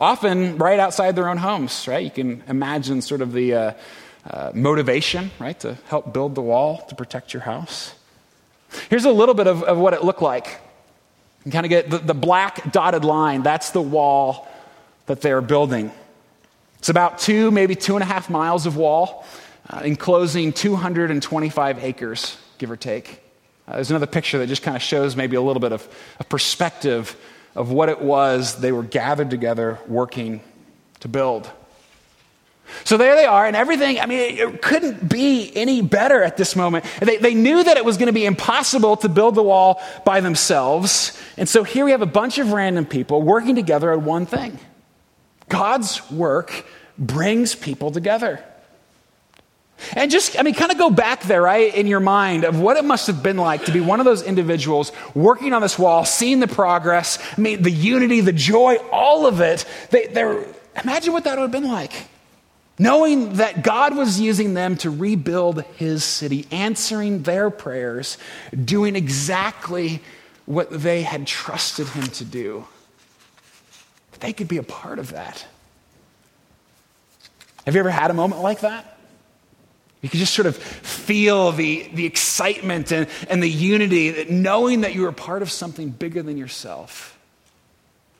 Often 0.00 0.58
right 0.58 0.78
outside 0.78 1.16
their 1.16 1.28
own 1.28 1.38
homes, 1.38 1.86
right? 1.88 2.04
You 2.04 2.10
can 2.10 2.42
imagine 2.48 3.02
sort 3.02 3.20
of 3.20 3.32
the 3.32 3.54
uh, 3.54 3.72
uh, 4.28 4.50
motivation, 4.54 5.30
right, 5.38 5.58
to 5.60 5.78
help 5.86 6.12
build 6.12 6.34
the 6.34 6.42
wall 6.42 6.84
to 6.88 6.94
protect 6.94 7.32
your 7.32 7.42
house. 7.42 7.94
Here's 8.90 9.04
a 9.04 9.10
little 9.10 9.34
bit 9.34 9.46
of, 9.46 9.62
of 9.62 9.78
what 9.78 9.94
it 9.94 10.04
looked 10.04 10.22
like. 10.22 10.60
You 11.44 11.52
kind 11.52 11.64
of 11.64 11.70
get 11.70 11.90
the, 11.90 11.98
the 11.98 12.14
black 12.14 12.72
dotted 12.72 13.04
line, 13.04 13.42
that's 13.42 13.70
the 13.70 13.80
wall 13.80 14.48
that 15.06 15.20
they're 15.20 15.40
building. 15.40 15.90
It's 16.78 16.88
about 16.88 17.18
two, 17.18 17.50
maybe 17.50 17.74
two 17.74 17.96
and 17.96 18.02
a 18.02 18.06
half 18.06 18.30
miles 18.30 18.66
of 18.66 18.76
wall, 18.76 19.24
uh, 19.68 19.80
enclosing 19.84 20.52
225 20.52 21.84
acres, 21.84 22.36
give 22.58 22.70
or 22.70 22.76
take. 22.76 23.20
Uh, 23.66 23.74
there's 23.74 23.90
another 23.90 24.06
picture 24.06 24.38
that 24.38 24.46
just 24.46 24.62
kind 24.62 24.76
of 24.76 24.82
shows 24.82 25.16
maybe 25.16 25.36
a 25.36 25.42
little 25.42 25.60
bit 25.60 25.72
of 25.72 25.88
a 26.20 26.24
perspective 26.24 27.16
of 27.54 27.70
what 27.70 27.88
it 27.88 28.00
was 28.00 28.60
they 28.60 28.72
were 28.72 28.82
gathered 28.82 29.30
together 29.30 29.78
working 29.88 30.40
to 31.00 31.08
build. 31.08 31.50
So 32.84 32.96
there 32.96 33.16
they 33.16 33.24
are, 33.24 33.46
and 33.46 33.56
everything, 33.56 34.00
I 34.00 34.06
mean, 34.06 34.38
it 34.38 34.62
couldn't 34.62 35.08
be 35.08 35.50
any 35.54 35.82
better 35.82 36.22
at 36.22 36.36
this 36.36 36.56
moment. 36.56 36.84
They, 37.00 37.16
they 37.16 37.34
knew 37.34 37.62
that 37.62 37.76
it 37.76 37.84
was 37.84 37.96
going 37.96 38.08
to 38.08 38.12
be 38.12 38.26
impossible 38.26 38.96
to 38.98 39.08
build 39.08 39.34
the 39.34 39.42
wall 39.42 39.82
by 40.04 40.20
themselves. 40.20 41.18
And 41.36 41.48
so 41.48 41.64
here 41.64 41.84
we 41.84 41.92
have 41.92 42.02
a 42.02 42.06
bunch 42.06 42.38
of 42.38 42.52
random 42.52 42.86
people 42.86 43.22
working 43.22 43.54
together 43.54 43.92
on 43.92 44.04
one 44.04 44.26
thing 44.26 44.58
God's 45.48 46.10
work 46.10 46.66
brings 46.98 47.54
people 47.54 47.90
together. 47.90 48.44
And 49.94 50.10
just, 50.10 50.38
I 50.38 50.42
mean, 50.42 50.54
kind 50.54 50.72
of 50.72 50.78
go 50.78 50.90
back 50.90 51.22
there, 51.22 51.42
right, 51.42 51.72
in 51.72 51.86
your 51.86 52.00
mind 52.00 52.44
of 52.44 52.58
what 52.58 52.76
it 52.76 52.84
must 52.84 53.06
have 53.06 53.22
been 53.22 53.36
like 53.36 53.66
to 53.66 53.72
be 53.72 53.80
one 53.80 54.00
of 54.00 54.04
those 54.04 54.22
individuals 54.22 54.90
working 55.14 55.52
on 55.52 55.62
this 55.62 55.78
wall, 55.78 56.04
seeing 56.04 56.40
the 56.40 56.48
progress, 56.48 57.18
I 57.36 57.40
mean, 57.40 57.62
the 57.62 57.70
unity, 57.70 58.20
the 58.20 58.32
joy, 58.32 58.76
all 58.90 59.26
of 59.26 59.40
it. 59.40 59.64
They, 59.90 60.06
they're, 60.06 60.44
imagine 60.82 61.12
what 61.12 61.24
that 61.24 61.38
would 61.38 61.42
have 61.42 61.52
been 61.52 61.70
like. 61.70 61.92
Knowing 62.78 63.34
that 63.34 63.62
God 63.62 63.96
was 63.96 64.20
using 64.20 64.54
them 64.54 64.76
to 64.76 64.90
rebuild 64.90 65.62
his 65.76 66.04
city, 66.04 66.46
answering 66.52 67.22
their 67.22 67.50
prayers, 67.50 68.18
doing 68.64 68.94
exactly 68.94 70.00
what 70.46 70.70
they 70.70 71.02
had 71.02 71.26
trusted 71.26 71.88
him 71.88 72.04
to 72.04 72.24
do. 72.24 72.64
They 74.20 74.32
could 74.32 74.48
be 74.48 74.58
a 74.58 74.62
part 74.62 74.98
of 74.98 75.10
that. 75.10 75.46
Have 77.64 77.74
you 77.74 77.80
ever 77.80 77.90
had 77.90 78.10
a 78.10 78.14
moment 78.14 78.42
like 78.42 78.60
that? 78.60 78.98
You 80.00 80.08
could 80.08 80.20
just 80.20 80.32
sort 80.32 80.46
of 80.46 80.56
feel 80.56 81.50
the, 81.50 81.90
the 81.92 82.06
excitement 82.06 82.92
and, 82.92 83.08
and 83.28 83.42
the 83.42 83.50
unity, 83.50 84.26
knowing 84.30 84.82
that 84.82 84.94
you 84.94 85.04
are 85.06 85.12
part 85.12 85.42
of 85.42 85.50
something 85.50 85.90
bigger 85.90 86.22
than 86.22 86.36
yourself, 86.36 87.18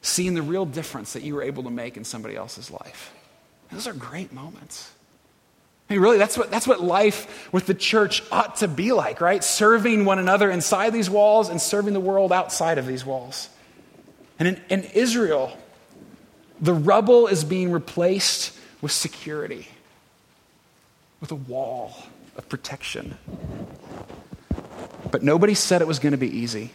seeing 0.03 0.35
the 0.35 0.43
real 0.43 0.67
difference 0.67 1.13
that 1.13 1.23
you 1.23 1.37
were 1.37 1.43
able 1.43 1.63
to 1.63 1.71
make 1.71 1.97
in 1.97 2.05
somebody 2.05 2.35
else's 2.35 2.71
life. 2.71 3.15
Those 3.71 3.87
are 3.87 3.93
great 3.93 4.33
moments. 4.33 4.91
I 5.89 5.95
mean, 5.95 6.03
really, 6.03 6.19
that's 6.19 6.37
what, 6.37 6.51
that's 6.51 6.67
what 6.67 6.83
life 6.83 7.51
with 7.53 7.67
the 7.67 7.75
church 7.75 8.23
ought 8.31 8.57
to 8.57 8.69
be 8.69 8.93
like, 8.93 9.21
right? 9.21 9.43
Serving 9.43 10.05
one 10.05 10.19
another 10.19 10.51
inside 10.51 10.93
these 10.93 11.09
walls 11.09 11.49
and 11.49 11.61
serving 11.61 11.95
the 11.95 12.01
world 12.01 12.31
outside 12.31 12.77
of 12.77 12.87
these 12.87 13.07
walls. 13.07 13.49
And 14.39 14.49
in, 14.49 14.61
in 14.69 14.83
Israel, 14.95 15.57
the 16.61 16.75
rubble 16.75 17.27
is 17.27 17.43
being 17.43 17.73
replaced 17.73 18.57
with 18.83 18.93
security, 18.93 19.69
with 21.21 21.33
a 21.33 21.37
wall 21.37 21.95
of 22.37 22.49
protection. 22.49 23.17
But 25.11 25.23
nobody 25.23 25.55
said 25.55 25.81
it 25.81 25.89
was 25.89 25.99
going 25.99 26.13
to 26.13 26.19
be 26.19 26.37
easy. 26.37 26.73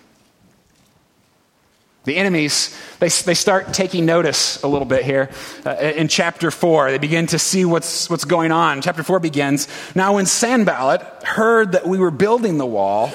The 2.05 2.17
enemies, 2.17 2.77
they, 2.99 3.07
they 3.07 3.33
start 3.33 3.73
taking 3.73 4.05
notice 4.05 4.61
a 4.61 4.67
little 4.67 4.85
bit 4.85 5.05
here 5.05 5.29
uh, 5.65 5.75
in 5.75 6.09
chapter 6.09 6.51
4. 6.51 6.91
They 6.91 6.97
begin 6.97 7.27
to 7.27 7.39
see 7.39 7.63
what's, 7.63 8.09
what's 8.09 8.25
going 8.25 8.51
on. 8.51 8.81
Chapter 8.81 9.03
4 9.03 9.21
begins 9.21 9.69
Now, 9.95 10.15
when 10.15 10.25
Sanballat 10.25 11.01
heard 11.23 11.71
that 11.71 11.87
we 11.87 11.97
were 11.97 12.11
building 12.11 12.57
the 12.57 12.65
wall, 12.65 13.07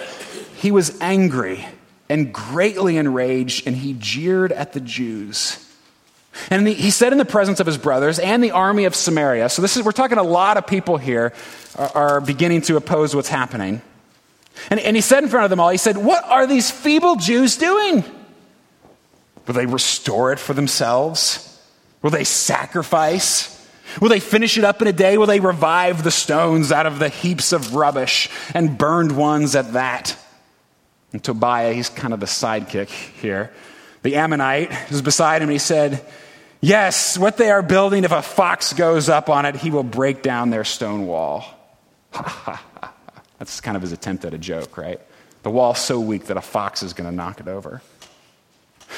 he 0.57 0.71
was 0.71 0.99
angry 1.02 1.66
and 2.09 2.33
greatly 2.33 2.97
enraged, 2.97 3.66
and 3.66 3.76
he 3.76 3.92
jeered 3.92 4.52
at 4.52 4.73
the 4.73 4.80
Jews. 4.80 5.64
And 6.49 6.66
he 6.66 6.90
said 6.90 7.12
in 7.12 7.18
the 7.18 7.26
presence 7.26 7.61
of 7.61 7.66
his 7.66 7.76
brothers 7.76 8.18
and 8.18 8.42
the 8.42 8.52
army 8.52 8.87
of 8.87 8.95
Samaria, 8.95 9.50
so 9.50 9.61
this 9.61 9.76
is, 9.76 9.83
we're 9.83 9.92
talking 9.92 10.16
a 10.16 10.23
lot 10.23 10.57
of 10.57 10.66
people 10.66 10.97
here 10.97 11.35
are, 11.76 11.90
are 11.97 12.21
beginning 12.23 12.62
to 12.62 12.76
oppose 12.76 13.14
what's 13.14 13.28
happening. 13.28 13.83
And, 14.71 14.80
and 14.80 14.97
he 14.97 15.02
said 15.02 15.23
in 15.23 15.28
front 15.28 15.45
of 15.45 15.50
them 15.50 15.61
all, 15.61 15.68
he 15.68 15.76
said, 15.76 15.99
What 15.99 16.25
are 16.25 16.47
these 16.47 16.71
feeble 16.71 17.16
Jews 17.16 17.59
doing? 17.59 18.02
Will 19.49 19.55
they 19.55 19.67
restore 19.67 20.31
it 20.31 20.38
for 20.38 20.52
themselves? 20.52 21.59
Will 22.02 22.11
they 22.11 22.25
sacrifice? 22.25 23.55
Will 24.00 24.11
they 24.11 24.21
finish 24.21 24.59
it 24.59 24.64
up 24.64 24.83
in 24.83 24.88
a 24.88 24.93
day? 24.93 25.17
Will 25.17 25.26
they 25.26 25.40
revive 25.40 26.05
the 26.05 26.11
stones 26.11 26.71
out 26.71 26.85
of 26.85 26.99
the 26.99 27.09
heaps 27.09 27.52
of 27.52 27.75
rubbish 27.75 28.28
and 28.55 28.76
burned 28.76 29.17
ones 29.17 29.57
at 29.57 29.73
that? 29.73 30.17
And 31.12 31.25
Tobiah, 31.25 31.73
he's 31.73 31.88
kind 31.88 32.12
of 32.12 32.21
the 32.21 32.26
sidekick 32.26 32.88
here. 32.88 33.50
The 34.02 34.17
Ammonite 34.17 34.71
was 34.90 35.00
beside 35.00 35.43
him 35.43 35.49
and 35.49 35.52
he 35.52 35.59
said, 35.59 36.05
Yes, 36.61 37.17
what 37.17 37.37
they 37.37 37.50
are 37.50 37.62
building, 37.62 38.05
if 38.05 38.12
a 38.12 38.21
fox 38.21 38.73
goes 38.75 39.09
up 39.09 39.31
on 39.31 39.47
it, 39.47 39.57
he 39.57 39.71
will 39.71 39.85
break 39.85 40.23
down 40.23 40.50
their 40.50 40.64
stone 40.64 41.07
wall. 41.07 41.45
That's 43.38 43.61
kind 43.61 43.76
of 43.76 43.83
his 43.83 43.93
attempt 43.93 44.25
at 44.25 44.35
a 44.35 44.38
joke, 44.38 44.76
right? 44.76 45.00
The 45.45 45.50
wall's 45.50 45.78
so 45.78 46.00
weak 46.00 46.26
that 46.26 46.37
a 46.37 46.43
fox 46.43 46.83
is 46.83 46.93
going 46.93 47.09
to 47.09 47.14
knock 47.14 47.40
it 47.40 47.49
over. 47.49 47.81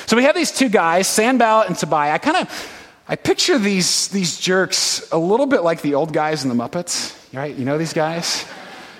So 0.07 0.17
we 0.17 0.25
have 0.25 0.35
these 0.35 0.53
two 0.53 0.69
guys, 0.69 1.07
Sanballat 1.07 1.69
and 1.69 1.77
Tobiah. 1.77 2.13
I 2.13 2.19
kind 2.19 2.37
of 2.37 2.77
I 3.11 3.17
picture 3.17 3.59
these, 3.59 4.07
these 4.09 4.39
jerks 4.39 5.11
a 5.11 5.19
little 5.19 5.47
bit 5.47 5.63
like 5.63 5.83
the 5.83 5.95
old 5.95 6.13
guys 6.13 6.45
in 6.45 6.49
the 6.49 6.55
Muppets, 6.55 7.13
right? 7.35 7.53
You 7.53 7.65
know 7.65 7.77
these 7.77 7.93
guys? 7.93 8.47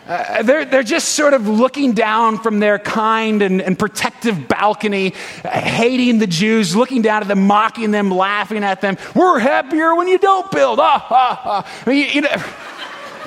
Uh, 0.05 0.43
they're, 0.43 0.65
they're 0.65 0.83
just 0.83 1.11
sort 1.11 1.33
of 1.33 1.47
looking 1.47 1.93
down 1.93 2.37
from 2.37 2.59
their 2.59 2.81
kind 2.81 3.41
and, 3.43 3.63
and 3.63 3.79
protective 3.79 4.49
balcony, 4.49 5.15
uh, 5.45 5.51
hating 5.51 6.19
the 6.19 6.27
Jews, 6.27 6.75
looking 6.75 7.03
down 7.03 7.23
at 7.23 7.29
them, 7.29 7.47
mocking 7.47 7.93
them, 7.93 8.11
laughing 8.11 8.65
at 8.65 8.81
them. 8.81 8.97
We're 9.15 9.39
happier 9.39 9.95
when 9.95 10.09
you 10.09 10.19
don't 10.19 10.51
build. 10.51 10.81
Ah, 10.81 10.99
ha, 10.99 11.41
ha. 11.41 11.83
I 11.87 11.89
mean, 11.89 11.99
you, 11.99 12.13
you 12.15 12.21
know. 12.23 12.45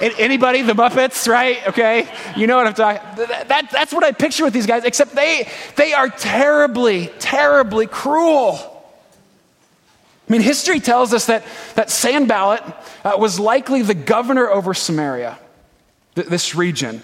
Anybody? 0.04 0.62
The 0.62 0.74
Muppets, 0.74 1.28
right? 1.28 1.66
Okay. 1.68 2.08
You 2.36 2.48
know 2.48 2.58
what 2.58 2.68
I'm 2.68 2.74
talking 2.74 3.02
that, 3.48 3.70
That's 3.72 3.94
what 3.94 4.04
I 4.04 4.12
picture 4.12 4.44
with 4.44 4.54
these 4.54 4.66
guys, 4.66 4.84
except 4.84 5.16
they, 5.16 5.48
they 5.76 5.94
are 5.94 6.10
terribly, 6.10 7.08
terribly 7.20 7.88
cruel. 7.88 8.60
I 10.28 10.32
mean, 10.32 10.42
history 10.42 10.80
tells 10.80 11.14
us 11.14 11.28
that, 11.28 11.44
that 11.76 11.90
Sanballat 11.90 12.64
uh, 13.04 13.16
was 13.18 13.40
likely 13.40 13.82
the 13.82 13.94
governor 13.94 14.50
over 14.50 14.74
Samaria, 14.74 15.38
th- 16.16 16.28
this 16.28 16.56
region. 16.56 17.04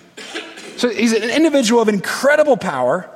So 0.78 0.90
he's 0.90 1.14
an 1.14 1.30
individual 1.30 1.82
of 1.82 1.90
incredible 1.90 2.56
power. 2.56 3.10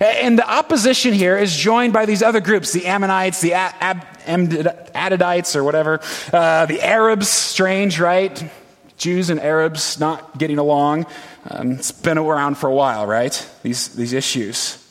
And 0.00 0.36
the 0.36 0.48
opposition 0.48 1.12
here 1.12 1.38
is 1.38 1.56
joined 1.56 1.92
by 1.92 2.04
these 2.04 2.20
other 2.20 2.40
groups 2.40 2.72
the 2.72 2.86
Ammonites, 2.86 3.40
the 3.40 3.54
Ab- 3.54 4.04
Adadites, 4.26 5.54
or 5.54 5.62
whatever, 5.62 6.00
uh, 6.32 6.66
the 6.66 6.82
Arabs, 6.82 7.28
strange, 7.28 8.00
right? 8.00 8.50
Jews 8.98 9.30
and 9.30 9.40
Arabs 9.40 9.98
not 9.98 10.36
getting 10.36 10.58
along. 10.58 11.06
Um, 11.48 11.72
it's 11.72 11.92
been 11.92 12.18
around 12.18 12.56
for 12.58 12.68
a 12.68 12.74
while, 12.74 13.06
right? 13.06 13.48
These, 13.62 13.94
these 13.94 14.12
issues. 14.12 14.84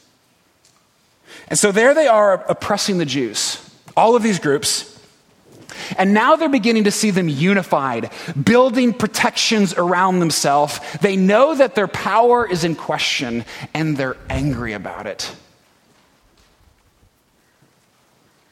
And 1.49 1.59
so 1.59 1.71
there 1.71 1.93
they 1.93 2.07
are 2.07 2.45
oppressing 2.49 2.97
the 2.97 3.05
Jews, 3.05 3.61
all 3.95 4.15
of 4.15 4.23
these 4.23 4.39
groups. 4.39 4.93
And 5.97 6.13
now 6.13 6.35
they're 6.35 6.49
beginning 6.49 6.85
to 6.85 6.91
see 6.91 7.11
them 7.11 7.29
unified, 7.29 8.11
building 8.41 8.93
protections 8.93 9.73
around 9.73 10.19
themselves. 10.19 10.79
They 11.01 11.15
know 11.15 11.55
that 11.55 11.75
their 11.75 11.87
power 11.87 12.49
is 12.49 12.63
in 12.63 12.75
question, 12.75 13.45
and 13.73 13.95
they're 13.95 14.17
angry 14.29 14.73
about 14.73 15.05
it. 15.05 15.33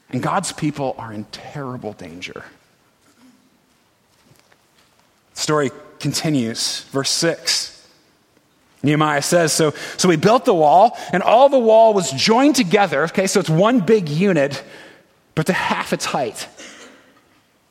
And 0.10 0.22
God's 0.22 0.52
people 0.52 0.96
are 0.98 1.12
in 1.12 1.26
terrible 1.26 1.94
danger 1.94 2.46
story 5.36 5.72
continues, 6.00 6.82
verse 6.86 7.12
6. 7.12 7.72
Nehemiah 8.82 9.22
says, 9.22 9.52
so, 9.52 9.72
so 9.98 10.08
we 10.08 10.16
built 10.16 10.46
the 10.46 10.54
wall, 10.54 10.98
and 11.12 11.24
all 11.24 11.50
the 11.50 11.60
wall 11.60 11.94
was 11.94 12.12
joined 12.12 12.56
together. 12.56 13.04
Okay, 13.06 13.28
so 13.28 13.40
it's 13.40 13.50
one 13.50 13.80
big 13.80 14.10
unit, 14.10 14.64
but 15.34 15.48
to 15.48 15.54
half 15.54 15.94
its 15.94 16.06
height. 16.06 16.48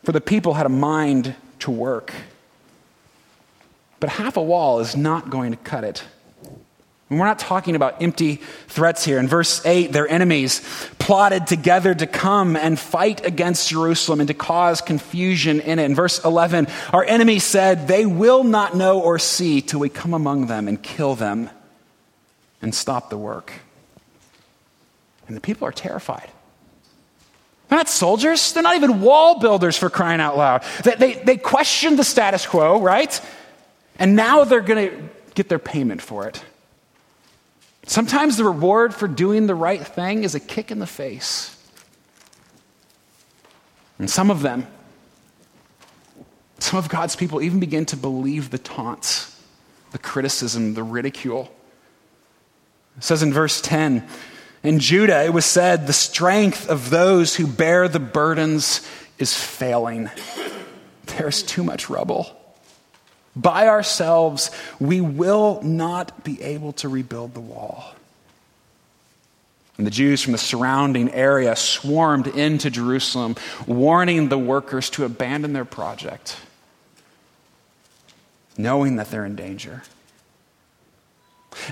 For 0.02 0.12
the 0.12 0.20
people 0.20 0.54
had 0.54 0.66
a 0.66 0.70
mind 0.70 1.34
to 1.60 1.70
work. 1.70 2.12
But 4.00 4.10
half 4.10 4.36
a 4.36 4.42
wall 4.42 4.80
is 4.80 4.96
not 4.96 5.30
going 5.30 5.52
to 5.52 5.56
cut 5.56 5.84
it. 5.84 6.04
And 7.14 7.20
we're 7.20 7.26
not 7.26 7.38
talking 7.38 7.76
about 7.76 8.02
empty 8.02 8.40
threats 8.66 9.04
here. 9.04 9.20
In 9.20 9.28
verse 9.28 9.64
8, 9.64 9.92
their 9.92 10.08
enemies 10.08 10.62
plotted 10.98 11.46
together 11.46 11.94
to 11.94 12.08
come 12.08 12.56
and 12.56 12.76
fight 12.76 13.24
against 13.24 13.68
Jerusalem 13.68 14.18
and 14.18 14.26
to 14.26 14.34
cause 14.34 14.80
confusion 14.80 15.60
in 15.60 15.78
it. 15.78 15.84
In 15.84 15.94
verse 15.94 16.24
11, 16.24 16.66
our 16.92 17.04
enemies 17.04 17.44
said, 17.44 17.86
They 17.86 18.04
will 18.04 18.42
not 18.42 18.74
know 18.74 19.00
or 19.00 19.20
see 19.20 19.60
till 19.60 19.78
we 19.78 19.88
come 19.88 20.12
among 20.12 20.48
them 20.48 20.66
and 20.66 20.82
kill 20.82 21.14
them 21.14 21.50
and 22.60 22.74
stop 22.74 23.10
the 23.10 23.18
work. 23.18 23.52
And 25.28 25.36
the 25.36 25.40
people 25.40 25.68
are 25.68 25.72
terrified. 25.72 26.28
They're 27.68 27.78
not 27.78 27.88
soldiers. 27.88 28.52
They're 28.52 28.64
not 28.64 28.74
even 28.74 29.02
wall 29.02 29.38
builders 29.38 29.78
for 29.78 29.88
crying 29.88 30.20
out 30.20 30.36
loud. 30.36 30.64
They, 30.82 30.94
they, 30.96 31.12
they 31.14 31.36
questioned 31.36 31.96
the 31.96 32.02
status 32.02 32.44
quo, 32.44 32.80
right? 32.80 33.20
And 34.00 34.16
now 34.16 34.42
they're 34.42 34.60
going 34.60 34.90
to 34.90 35.08
get 35.36 35.48
their 35.48 35.60
payment 35.60 36.02
for 36.02 36.26
it. 36.26 36.44
Sometimes 37.86 38.36
the 38.36 38.44
reward 38.44 38.94
for 38.94 39.06
doing 39.06 39.46
the 39.46 39.54
right 39.54 39.84
thing 39.86 40.24
is 40.24 40.34
a 40.34 40.40
kick 40.40 40.70
in 40.70 40.78
the 40.78 40.86
face. 40.86 41.56
And 43.98 44.10
some 44.10 44.30
of 44.30 44.42
them, 44.42 44.66
some 46.58 46.78
of 46.78 46.88
God's 46.88 47.14
people 47.14 47.42
even 47.42 47.60
begin 47.60 47.86
to 47.86 47.96
believe 47.96 48.50
the 48.50 48.58
taunts, 48.58 49.40
the 49.92 49.98
criticism, 49.98 50.74
the 50.74 50.82
ridicule. 50.82 51.52
It 52.96 53.04
says 53.04 53.22
in 53.22 53.32
verse 53.32 53.60
10 53.60 54.06
In 54.62 54.78
Judah 54.78 55.24
it 55.24 55.32
was 55.32 55.44
said, 55.44 55.86
The 55.86 55.92
strength 55.92 56.68
of 56.68 56.90
those 56.90 57.36
who 57.36 57.46
bear 57.46 57.86
the 57.88 58.00
burdens 58.00 58.86
is 59.18 59.34
failing. 59.36 60.10
There's 61.06 61.42
too 61.42 61.62
much 61.62 61.88
rubble. 61.90 62.43
By 63.36 63.68
ourselves, 63.68 64.50
we 64.78 65.00
will 65.00 65.60
not 65.62 66.22
be 66.22 66.40
able 66.42 66.72
to 66.74 66.88
rebuild 66.88 67.34
the 67.34 67.40
wall. 67.40 67.94
And 69.76 69.86
the 69.86 69.90
Jews 69.90 70.22
from 70.22 70.32
the 70.32 70.38
surrounding 70.38 71.10
area 71.10 71.56
swarmed 71.56 72.28
into 72.28 72.70
Jerusalem, 72.70 73.34
warning 73.66 74.28
the 74.28 74.38
workers 74.38 74.88
to 74.90 75.04
abandon 75.04 75.52
their 75.52 75.64
project, 75.64 76.36
knowing 78.56 78.96
that 78.96 79.10
they're 79.10 79.24
in 79.24 79.34
danger. 79.34 79.82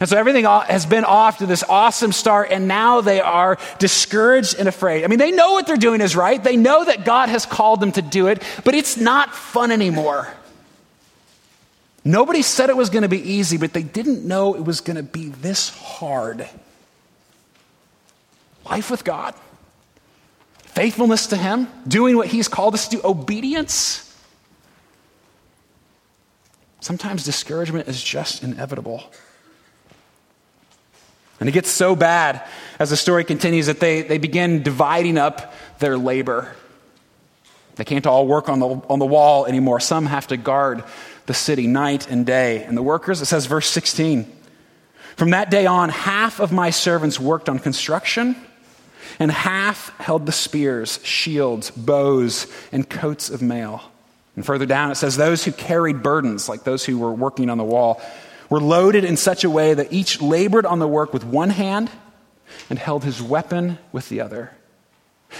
And 0.00 0.08
so 0.08 0.16
everything 0.16 0.44
has 0.44 0.84
been 0.84 1.04
off 1.04 1.38
to 1.38 1.46
this 1.46 1.62
awesome 1.62 2.12
start, 2.12 2.50
and 2.50 2.66
now 2.66 3.02
they 3.02 3.20
are 3.20 3.58
discouraged 3.78 4.56
and 4.58 4.68
afraid. 4.68 5.04
I 5.04 5.06
mean, 5.06 5.18
they 5.20 5.30
know 5.30 5.52
what 5.52 5.68
they're 5.68 5.76
doing 5.76 6.00
is 6.00 6.16
right. 6.16 6.42
They 6.42 6.56
know 6.56 6.84
that 6.84 7.04
God 7.04 7.28
has 7.28 7.46
called 7.46 7.80
them 7.80 7.92
to 7.92 8.02
do 8.02 8.26
it, 8.26 8.42
but 8.64 8.74
it's 8.74 8.96
not 8.96 9.32
fun 9.34 9.70
anymore. 9.70 10.28
Nobody 12.04 12.42
said 12.42 12.68
it 12.68 12.76
was 12.76 12.90
going 12.90 13.02
to 13.02 13.08
be 13.08 13.20
easy, 13.20 13.56
but 13.56 13.72
they 13.72 13.82
didn't 13.82 14.26
know 14.26 14.54
it 14.54 14.64
was 14.64 14.80
going 14.80 14.96
to 14.96 15.02
be 15.02 15.28
this 15.28 15.68
hard. 15.68 16.48
Life 18.64 18.90
with 18.90 19.04
God, 19.04 19.34
faithfulness 20.58 21.28
to 21.28 21.36
Him, 21.36 21.68
doing 21.86 22.16
what 22.16 22.28
He's 22.28 22.48
called 22.48 22.74
us 22.74 22.88
to 22.88 22.96
do, 22.96 23.02
obedience. 23.04 24.08
Sometimes 26.80 27.24
discouragement 27.24 27.86
is 27.86 28.02
just 28.02 28.42
inevitable. 28.42 29.04
And 31.38 31.48
it 31.48 31.52
gets 31.52 31.70
so 31.70 31.96
bad 31.96 32.46
as 32.78 32.90
the 32.90 32.96
story 32.96 33.24
continues 33.24 33.66
that 33.66 33.80
they, 33.80 34.02
they 34.02 34.18
begin 34.18 34.62
dividing 34.62 35.18
up 35.18 35.54
their 35.78 35.96
labor. 35.96 36.54
They 37.76 37.84
can't 37.84 38.06
all 38.06 38.26
work 38.26 38.48
on 38.48 38.58
the, 38.58 38.68
on 38.88 38.98
the 38.98 39.06
wall 39.06 39.46
anymore. 39.46 39.80
Some 39.80 40.06
have 40.06 40.28
to 40.28 40.36
guard 40.36 40.84
the 41.26 41.34
city 41.34 41.66
night 41.66 42.10
and 42.10 42.26
day. 42.26 42.64
And 42.64 42.76
the 42.76 42.82
workers, 42.82 43.20
it 43.20 43.26
says, 43.26 43.46
verse 43.46 43.68
16, 43.70 44.30
from 45.16 45.30
that 45.30 45.50
day 45.50 45.66
on, 45.66 45.88
half 45.90 46.40
of 46.40 46.52
my 46.52 46.70
servants 46.70 47.20
worked 47.20 47.48
on 47.48 47.58
construction, 47.58 48.36
and 49.18 49.30
half 49.30 49.96
held 49.98 50.26
the 50.26 50.32
spears, 50.32 50.98
shields, 51.04 51.70
bows, 51.70 52.46
and 52.72 52.88
coats 52.88 53.28
of 53.30 53.42
mail. 53.42 53.82
And 54.36 54.46
further 54.46 54.64
down, 54.64 54.90
it 54.90 54.94
says, 54.94 55.16
those 55.16 55.44
who 55.44 55.52
carried 55.52 56.02
burdens, 56.02 56.48
like 56.48 56.64
those 56.64 56.84
who 56.84 56.98
were 56.98 57.12
working 57.12 57.50
on 57.50 57.58
the 57.58 57.64
wall, 57.64 58.00
were 58.48 58.60
loaded 58.60 59.04
in 59.04 59.16
such 59.16 59.44
a 59.44 59.50
way 59.50 59.74
that 59.74 59.92
each 59.92 60.20
labored 60.22 60.66
on 60.66 60.78
the 60.78 60.88
work 60.88 61.12
with 61.12 61.24
one 61.24 61.50
hand 61.50 61.90
and 62.70 62.78
held 62.78 63.04
his 63.04 63.22
weapon 63.22 63.78
with 63.92 64.08
the 64.08 64.20
other. 64.20 64.52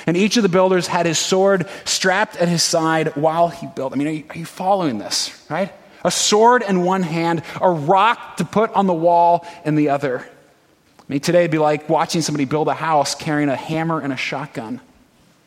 And 0.07 0.17
each 0.17 0.37
of 0.37 0.43
the 0.43 0.49
builders 0.49 0.87
had 0.87 1.07
his 1.07 1.19
sword 1.19 1.69
strapped 1.85 2.37
at 2.37 2.49
his 2.49 2.63
side 2.63 3.17
while 3.17 3.49
he 3.49 3.67
built. 3.67 3.93
I 3.93 3.97
mean, 3.97 4.09
are 4.09 4.11
you, 4.11 4.25
are 4.31 4.39
you 4.39 4.45
following 4.45 4.99
this, 4.99 5.45
right? 5.51 5.73
A 6.05 6.11
sword 6.11 6.63
in 6.63 6.83
one 6.83 7.03
hand, 7.03 7.43
a 7.61 7.71
rock 7.71 8.39
to 8.39 8.45
put 8.45 8.73
on 8.73 8.87
the 8.87 8.95
wall 8.95 9.47
in 9.65 9.75
the 9.75 9.91
other. 9.91 10.19
I 10.19 11.05
mean, 11.09 11.21
today 11.21 11.41
it'd 11.41 11.51
be 11.51 11.59
like 11.59 11.89
watching 11.89 12.23
somebody 12.23 12.45
build 12.45 12.69
a 12.69 12.75
house 12.75 13.15
carrying 13.15 13.49
a 13.49 13.57
hammer 13.57 14.01
and 14.01 14.13
a 14.13 14.17
shotgun. 14.17 14.81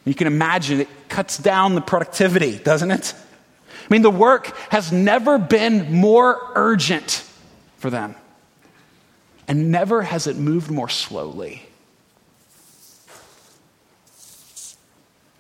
You 0.06 0.14
can 0.14 0.28
imagine 0.28 0.82
it 0.82 0.90
cuts 1.10 1.38
down 1.38 1.76
the 1.76 1.82
productivity, 1.82 2.58
doesn't 2.58 2.92
it? 2.92 3.14
I 3.70 3.88
mean, 3.90 4.02
the 4.02 4.12
work 4.12 4.56
has 4.70 4.92
never 4.92 5.38
been 5.38 5.92
more 5.94 6.40
urgent 6.56 7.24
for 7.78 7.90
them. 7.90 8.16
And 9.48 9.72
never 9.72 10.02
has 10.02 10.26
it 10.28 10.38
moved 10.38 10.72
more 10.72 10.90
slowly. 10.90 11.68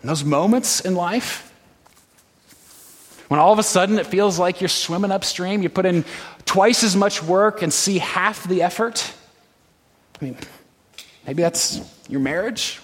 And 0.05 0.09
those 0.11 0.23
moments 0.23 0.81
in 0.81 0.93
life, 0.93 1.51
when 3.27 3.39
all 3.39 3.51
of 3.51 3.57
a 3.57 3.63
sudden 3.63 3.97
it 3.97 4.05
feels 4.05 4.37
like 4.37 4.61
you're 4.61 4.67
swimming 4.67 5.09
upstream, 5.09 5.63
you 5.63 5.69
put 5.69 5.87
in 5.87 6.05
twice 6.45 6.83
as 6.83 6.95
much 6.95 7.23
work 7.23 7.63
and 7.63 7.73
see 7.73 7.97
half 7.97 8.47
the 8.47 8.61
effort. 8.61 9.11
I 10.21 10.25
mean, 10.25 10.37
maybe 11.25 11.41
that's 11.41 11.81
your 12.07 12.19
marriage, 12.19 12.79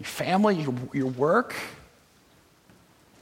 your 0.00 0.08
family, 0.08 0.56
your, 0.56 0.74
your 0.92 1.06
work. 1.06 1.54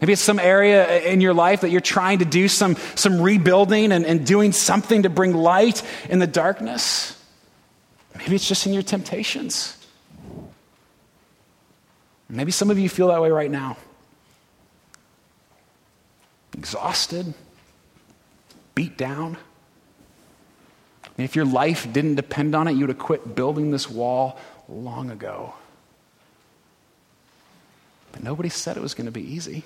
Maybe 0.00 0.14
it's 0.14 0.22
some 0.22 0.38
area 0.38 1.02
in 1.02 1.20
your 1.20 1.34
life 1.34 1.60
that 1.60 1.68
you're 1.68 1.82
trying 1.82 2.20
to 2.20 2.24
do 2.24 2.48
some, 2.48 2.76
some 2.94 3.20
rebuilding 3.20 3.92
and, 3.92 4.06
and 4.06 4.26
doing 4.26 4.52
something 4.52 5.02
to 5.02 5.10
bring 5.10 5.34
light 5.34 5.82
in 6.08 6.18
the 6.18 6.26
darkness. 6.26 7.22
Maybe 8.16 8.36
it's 8.36 8.48
just 8.48 8.66
in 8.66 8.72
your 8.72 8.82
temptations. 8.82 9.76
Maybe 12.30 12.52
some 12.52 12.70
of 12.70 12.78
you 12.78 12.88
feel 12.88 13.08
that 13.08 13.20
way 13.20 13.30
right 13.30 13.50
now. 13.50 13.76
Exhausted, 16.56 17.34
beat 18.74 18.96
down. 18.96 19.36
And 21.04 21.24
if 21.24 21.34
your 21.34 21.44
life 21.44 21.92
didn't 21.92 22.14
depend 22.14 22.54
on 22.54 22.68
it, 22.68 22.72
you 22.72 22.80
would 22.80 22.90
have 22.90 22.98
quit 22.98 23.34
building 23.34 23.72
this 23.72 23.90
wall 23.90 24.38
long 24.68 25.10
ago. 25.10 25.54
But 28.12 28.22
nobody 28.22 28.48
said 28.48 28.76
it 28.76 28.80
was 28.80 28.94
going 28.94 29.06
to 29.06 29.12
be 29.12 29.22
easy. 29.22 29.64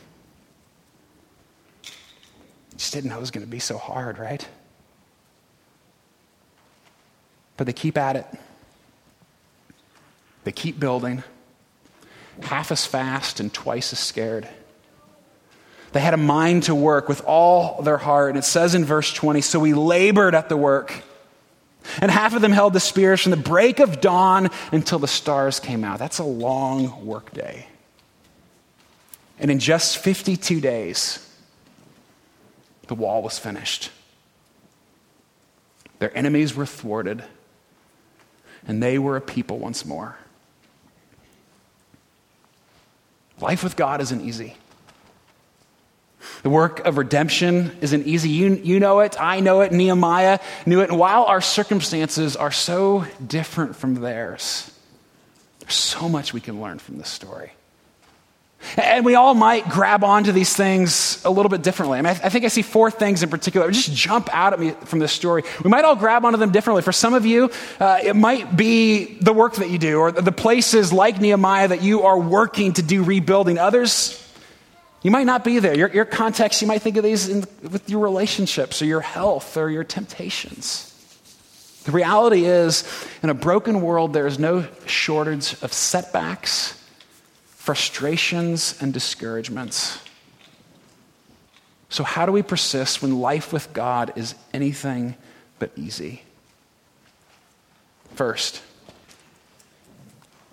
You 1.85 2.79
just 2.79 2.95
didn't 2.95 3.11
know 3.11 3.19
it 3.19 3.21
was 3.21 3.31
going 3.31 3.45
to 3.47 3.51
be 3.51 3.59
so 3.59 3.77
hard, 3.77 4.19
right? 4.19 4.47
But 7.59 7.67
they 7.67 7.73
keep 7.75 7.99
at 7.99 8.17
it. 8.17 8.27
They 10.45 10.53
keep 10.53 10.81
building 10.81 11.23
half 12.43 12.73
as 12.73 12.87
fast 12.87 13.41
and 13.41 13.53
twice 13.53 13.93
as 13.93 13.99
scared. 13.99 14.49
They 15.93 16.01
had 16.01 16.15
a 16.15 16.19
mind 16.19 16.65
to 16.65 16.75
work 16.75 17.09
with 17.09 17.23
all 17.25 17.81
their 17.83 17.99
heart. 17.99 18.31
And 18.31 18.39
it 18.39 18.45
says 18.45 18.75
in 18.75 18.85
verse 18.85 19.13
20 19.13 19.41
so 19.41 19.61
we 19.61 19.75
labored 19.75 20.35
at 20.35 20.49
the 20.49 20.57
work. 20.57 20.93
And 22.01 22.11
half 22.11 22.35
of 22.35 22.43
them 22.43 22.53
held 22.53 22.73
the 22.73 22.81
spears 22.81 23.21
from 23.21 23.31
the 23.31 23.37
break 23.37 23.79
of 23.79 24.01
dawn 24.01 24.51
until 24.73 24.99
the 24.99 25.07
stars 25.07 25.61
came 25.61 25.85
out. 25.85 25.99
That's 25.99 26.19
a 26.19 26.25
long 26.25 27.07
work 27.07 27.33
day. 27.33 27.69
And 29.39 29.51
in 29.51 29.59
just 29.59 29.99
52 29.99 30.61
days, 30.61 31.21
the 32.87 32.95
wall 32.95 33.23
was 33.23 33.39
finished. 33.39 33.91
Their 35.99 36.17
enemies 36.17 36.55
were 36.55 36.67
thwarted, 36.67 37.23
and 38.67 38.83
they 38.83 38.99
were 38.99 39.17
a 39.17 39.21
people 39.21 39.59
once 39.59 39.85
more. 39.85 40.19
Life 43.41 43.65
with 43.65 43.77
God 43.77 44.01
isn't 44.01 44.21
easy. 44.21 44.57
The 46.43 46.51
work 46.51 46.81
of 46.81 46.99
redemption 46.99 47.77
isn't 47.81 48.07
easy. 48.07 48.29
You, 48.31 48.55
you 48.55 48.81
know 48.81 49.01
it. 49.01 49.17
I 49.19 49.41
know 49.41 49.61
it. 49.61 49.73
Nehemiah 49.73 50.39
knew 50.67 50.81
it. 50.81 50.91
And 50.91 50.99
while 50.99 51.25
our 51.25 51.41
circumstances 51.41 52.37
are 52.37 52.51
so 52.51 53.07
different 53.27 53.77
from 53.77 53.95
theirs, 53.95 54.71
there's 55.61 55.75
so 55.75 56.09
much 56.09 56.33
we 56.33 56.41
can 56.41 56.61
learn 56.61 56.79
from 56.79 56.99
this 56.99 57.09
story. 57.09 57.53
And 58.77 59.05
we 59.05 59.15
all 59.15 59.35
might 59.35 59.69
grab 59.69 60.05
onto 60.05 60.33
these 60.33 60.55
things 60.55 61.23
a 61.25 61.31
little 61.31 61.49
bit 61.49 61.63
differently. 61.63 61.99
I 61.99 62.03
mean, 62.03 62.11
I 62.23 62.29
think 62.29 62.45
I 62.45 62.49
see 62.49 62.63
four 62.63 62.91
things 62.91 63.23
in 63.23 63.29
particular 63.29 63.71
just 63.71 63.93
jump 63.93 64.29
out 64.33 64.53
at 64.53 64.61
me 64.61 64.71
from 64.85 64.99
this 64.99 65.13
story. 65.13 65.43
We 65.63 65.71
might 65.71 65.85
all 65.85 65.97
grab 65.97 66.25
onto 66.25 66.39
them 66.39 66.53
differently. 66.53 66.83
For 66.83 66.93
some 66.93 67.15
of 67.15 67.27
you, 67.27 67.51
uh, 67.81 68.01
it 68.03 68.17
might 68.17 68.57
be 68.57 69.19
the 69.19 69.33
work 69.33 69.55
that 69.57 69.71
you 69.71 69.79
do 69.79 69.99
or 69.99 70.13
the 70.13 70.33
places 70.33 70.93
like 70.93 71.21
Nehemiah 71.21 71.69
that 71.69 71.83
you 71.83 72.03
are 72.03 72.19
working 72.19 72.73
to 72.75 72.83
do 72.83 73.03
rebuilding. 73.03 73.59
Others, 73.59 74.21
you 75.03 75.11
might 75.11 75.27
not 75.27 75.45
be 75.45 75.59
there. 75.59 75.77
Your, 75.77 75.91
your 75.91 76.05
context, 76.07 76.63
you 76.63 76.69
might 76.69 76.83
think 76.83 76.97
of 76.97 77.05
these 77.05 77.29
in, 77.29 77.45
with 77.63 77.89
your 77.91 78.01
relationships 78.01 78.81
or 78.81 78.87
your 78.87 79.03
health 79.03 79.57
or 79.57 79.71
your 79.71 79.85
temptations. 79.85 80.91
The 81.85 81.93
reality 81.93 82.47
is, 82.47 82.85
in 83.23 83.29
a 83.29 83.35
broken 83.35 83.83
world, 83.83 84.15
there 84.15 84.27
is 84.27 84.39
no 84.39 84.67
shortage 84.87 85.53
of 85.63 85.73
setbacks 85.73 86.81
frustrations, 87.65 88.77
and 88.83 88.93
discouragements. 88.93 89.99
So, 91.89 92.05
how 92.05 92.27
do 92.27 92.33
we 92.33 92.43
persist 92.43 93.01
when 93.01 93.21
life 93.21 93.55
with 93.55 93.73
God 93.73 94.13
is 94.17 94.35
anything 94.53 95.15
but 95.59 95.71
easy? 95.75 96.25
First, 98.17 98.61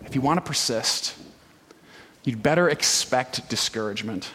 if 0.06 0.16
you 0.16 0.22
want 0.22 0.38
to 0.38 0.42
persist, 0.42 1.14
you'd 2.24 2.42
better 2.42 2.70
expect 2.70 3.50
discouragement. 3.50 4.32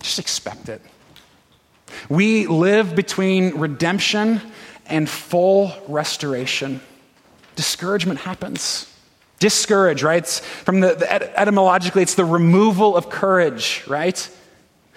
Just 0.00 0.18
expect 0.18 0.68
it. 0.68 0.82
We 2.10 2.46
live 2.46 2.94
between 2.94 3.56
redemption 3.56 4.42
and 4.84 5.08
full 5.08 5.72
restoration. 5.88 6.82
Discouragement 7.56 8.20
happens. 8.20 8.89
Discourage, 9.40 10.04
right? 10.04 10.18
It's 10.22 10.38
from 10.38 10.80
the, 10.80 10.94
the 10.94 11.40
etymologically, 11.40 12.02
it's 12.02 12.14
the 12.14 12.24
removal 12.24 12.96
of 12.96 13.10
courage, 13.10 13.82
right? 13.88 14.30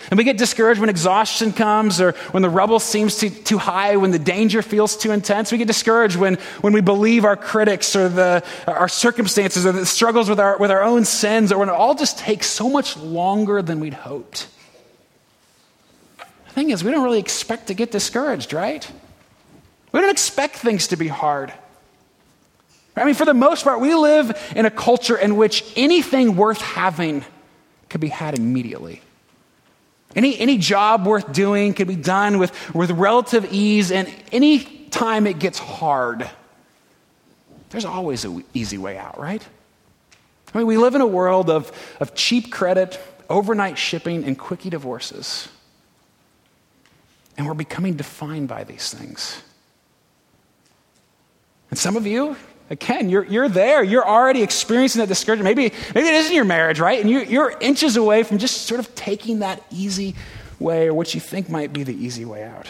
And 0.09 0.17
we 0.17 0.23
get 0.25 0.37
discouraged 0.37 0.79
when 0.79 0.89
exhaustion 0.89 1.53
comes 1.53 2.01
or 2.01 2.11
when 2.31 2.43
the 2.43 2.49
rubble 2.49 2.79
seems 2.79 3.17
too, 3.17 3.29
too 3.29 3.57
high, 3.57 3.95
when 3.95 4.11
the 4.11 4.19
danger 4.19 4.61
feels 4.61 4.97
too 4.97 5.11
intense. 5.11 5.51
We 5.51 5.57
get 5.57 5.67
discouraged 5.67 6.17
when, 6.17 6.35
when 6.61 6.73
we 6.73 6.81
believe 6.81 7.23
our 7.23 7.37
critics 7.37 7.95
or 7.95 8.09
the, 8.09 8.43
our 8.67 8.89
circumstances 8.89 9.65
or 9.65 9.71
the 9.71 9.85
struggles 9.85 10.29
with 10.29 10.39
our, 10.39 10.57
with 10.57 10.71
our 10.71 10.83
own 10.83 11.05
sins 11.05 11.51
or 11.51 11.59
when 11.59 11.69
it 11.69 11.73
all 11.73 11.95
just 11.95 12.17
takes 12.17 12.47
so 12.47 12.69
much 12.69 12.97
longer 12.97 13.61
than 13.61 13.79
we'd 13.79 13.93
hoped. 13.93 14.47
The 16.17 16.53
thing 16.53 16.69
is, 16.69 16.83
we 16.83 16.91
don't 16.91 17.03
really 17.03 17.19
expect 17.19 17.67
to 17.67 17.73
get 17.73 17.91
discouraged, 17.91 18.51
right? 18.51 18.85
We 19.93 20.01
don't 20.01 20.11
expect 20.11 20.57
things 20.57 20.87
to 20.87 20.97
be 20.97 21.07
hard. 21.07 21.53
I 22.95 23.05
mean, 23.05 23.15
for 23.15 23.25
the 23.25 23.33
most 23.33 23.63
part, 23.63 23.79
we 23.79 23.95
live 23.95 24.53
in 24.55 24.65
a 24.65 24.71
culture 24.71 25.17
in 25.17 25.35
which 25.35 25.63
anything 25.75 26.35
worth 26.35 26.61
having 26.61 27.25
can 27.89 27.99
be 27.99 28.09
had 28.09 28.37
immediately. 28.37 29.01
Any, 30.15 30.37
any 30.39 30.59
job 30.59 31.07
worth 31.07 31.33
doing 31.33 31.73
can 31.73 31.87
be 31.87 31.95
done 31.95 32.37
with, 32.37 32.75
with 32.75 32.91
relative 32.91 33.51
ease, 33.51 33.91
and 33.91 34.13
any 34.31 34.59
time 34.59 35.25
it 35.25 35.39
gets 35.39 35.57
hard, 35.57 36.29
there's 37.71 37.85
always 37.85 38.25
an 38.25 38.43
easy 38.53 38.77
way 38.77 38.97
out, 38.97 39.19
right? 39.19 39.43
I 40.53 40.57
mean, 40.59 40.67
we 40.67 40.77
live 40.77 40.93
in 40.93 41.01
a 41.01 41.07
world 41.07 41.49
of, 41.49 41.71
of 41.99 42.13
cheap 42.13 42.51
credit, 42.51 42.99
overnight 43.27 43.79
shipping, 43.79 44.23
and 44.23 44.37
quickie 44.37 44.69
divorces. 44.69 45.49
And 47.35 47.47
we're 47.47 47.55
becoming 47.55 47.95
defined 47.95 48.47
by 48.47 48.63
these 48.63 48.93
things. 48.93 49.41
And 51.71 51.79
some 51.79 51.97
of 51.97 52.05
you, 52.05 52.35
Again, 52.69 53.09
you're, 53.09 53.25
you're 53.25 53.49
there. 53.49 53.83
You're 53.83 54.07
already 54.07 54.41
experiencing 54.41 54.99
that 54.99 55.07
discouragement. 55.07 55.43
Maybe, 55.55 55.75
maybe 55.93 56.07
it 56.07 56.13
isn't 56.13 56.35
your 56.35 56.45
marriage, 56.45 56.79
right? 56.79 56.99
And 56.99 57.09
you, 57.09 57.19
you're 57.19 57.51
inches 57.59 57.97
away 57.97 58.23
from 58.23 58.37
just 58.37 58.63
sort 58.63 58.79
of 58.79 58.95
taking 58.95 59.39
that 59.39 59.61
easy 59.69 60.15
way 60.59 60.87
or 60.87 60.93
what 60.93 61.13
you 61.13 61.19
think 61.19 61.49
might 61.49 61.73
be 61.73 61.83
the 61.83 61.93
easy 61.93 62.25
way 62.25 62.43
out. 62.43 62.67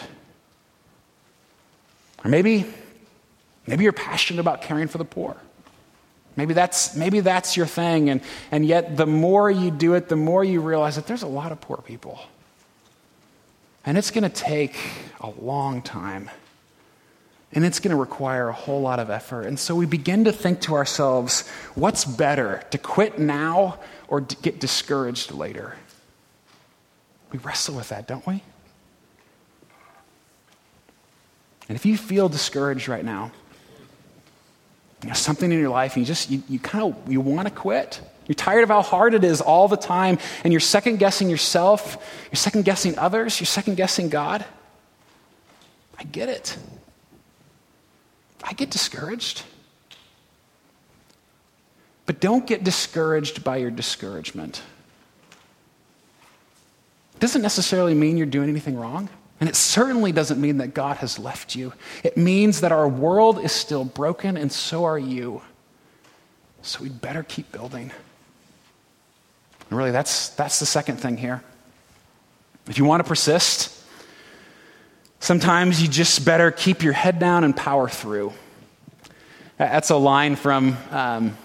Or 2.24 2.30
maybe, 2.30 2.66
maybe 3.66 3.84
you're 3.84 3.92
passionate 3.92 4.40
about 4.40 4.62
caring 4.62 4.88
for 4.88 4.98
the 4.98 5.04
poor. 5.04 5.36
Maybe 6.36 6.54
that's, 6.54 6.96
maybe 6.96 7.20
that's 7.20 7.56
your 7.56 7.66
thing. 7.66 8.10
And, 8.10 8.20
and 8.50 8.66
yet, 8.66 8.96
the 8.96 9.06
more 9.06 9.50
you 9.50 9.70
do 9.70 9.94
it, 9.94 10.08
the 10.08 10.16
more 10.16 10.42
you 10.42 10.60
realize 10.60 10.96
that 10.96 11.06
there's 11.06 11.22
a 11.22 11.28
lot 11.28 11.52
of 11.52 11.60
poor 11.60 11.76
people. 11.78 12.20
And 13.86 13.96
it's 13.96 14.10
going 14.10 14.24
to 14.24 14.30
take 14.30 14.76
a 15.20 15.30
long 15.30 15.82
time 15.82 16.30
and 17.54 17.64
it's 17.64 17.78
going 17.78 17.92
to 17.92 17.96
require 17.96 18.48
a 18.48 18.52
whole 18.52 18.80
lot 18.80 18.98
of 18.98 19.10
effort. 19.10 19.46
And 19.46 19.58
so 19.58 19.76
we 19.76 19.86
begin 19.86 20.24
to 20.24 20.32
think 20.32 20.60
to 20.62 20.74
ourselves, 20.74 21.48
what's 21.74 22.04
better, 22.04 22.62
to 22.72 22.78
quit 22.78 23.18
now 23.18 23.78
or 24.08 24.20
to 24.20 24.36
get 24.36 24.58
discouraged 24.58 25.30
later? 25.30 25.76
We 27.30 27.38
wrestle 27.38 27.76
with 27.76 27.90
that, 27.90 28.08
don't 28.08 28.26
we? 28.26 28.42
And 31.68 31.76
if 31.76 31.86
you 31.86 31.96
feel 31.96 32.28
discouraged 32.28 32.88
right 32.88 33.04
now, 33.04 33.32
you 35.02 35.08
know, 35.08 35.14
something 35.14 35.50
in 35.50 35.58
your 35.58 35.70
life, 35.70 35.96
and 35.96 36.02
you 36.02 36.06
just, 36.06 36.30
you, 36.30 36.42
you 36.48 36.58
kind 36.58 36.84
of, 36.84 37.12
you 37.12 37.20
want 37.20 37.46
to 37.46 37.54
quit. 37.54 38.00
You're 38.26 38.34
tired 38.34 38.64
of 38.64 38.70
how 38.70 38.82
hard 38.82 39.14
it 39.14 39.22
is 39.22 39.40
all 39.40 39.68
the 39.68 39.76
time, 39.76 40.18
and 40.42 40.52
you're 40.52 40.60
second 40.60 40.98
guessing 40.98 41.28
yourself, 41.28 42.02
you're 42.30 42.36
second 42.36 42.64
guessing 42.64 42.98
others, 42.98 43.38
you're 43.38 43.46
second 43.46 43.76
guessing 43.76 44.08
God. 44.08 44.44
I 45.98 46.04
get 46.04 46.28
it. 46.28 46.56
I 48.44 48.52
get 48.52 48.70
discouraged. 48.70 49.42
But 52.06 52.20
don't 52.20 52.46
get 52.46 52.62
discouraged 52.62 53.42
by 53.42 53.56
your 53.56 53.70
discouragement. 53.70 54.62
It 57.14 57.20
doesn't 57.20 57.42
necessarily 57.42 57.94
mean 57.94 58.18
you're 58.18 58.26
doing 58.26 58.50
anything 58.50 58.76
wrong. 58.76 59.08
And 59.40 59.48
it 59.48 59.56
certainly 59.56 60.12
doesn't 60.12 60.40
mean 60.40 60.58
that 60.58 60.74
God 60.74 60.98
has 60.98 61.18
left 61.18 61.56
you. 61.56 61.72
It 62.02 62.16
means 62.16 62.60
that 62.60 62.70
our 62.70 62.86
world 62.86 63.40
is 63.40 63.52
still 63.52 63.84
broken 63.84 64.36
and 64.36 64.52
so 64.52 64.84
are 64.84 64.98
you. 64.98 65.42
So 66.62 66.82
we'd 66.82 67.00
better 67.00 67.22
keep 67.22 67.50
building. 67.50 67.90
And 69.70 69.78
really, 69.78 69.90
that's, 69.90 70.28
that's 70.30 70.60
the 70.60 70.66
second 70.66 70.98
thing 70.98 71.16
here. 71.16 71.42
If 72.68 72.78
you 72.78 72.84
want 72.84 73.02
to 73.02 73.08
persist, 73.08 73.73
Sometimes 75.24 75.80
you 75.80 75.88
just 75.88 76.22
better 76.26 76.50
keep 76.50 76.82
your 76.82 76.92
head 76.92 77.18
down 77.18 77.44
and 77.44 77.56
power 77.56 77.88
through. 77.88 78.34
That's 79.56 79.88
a 79.88 79.96
line 79.96 80.36
from, 80.36 80.76
um, 80.90 81.38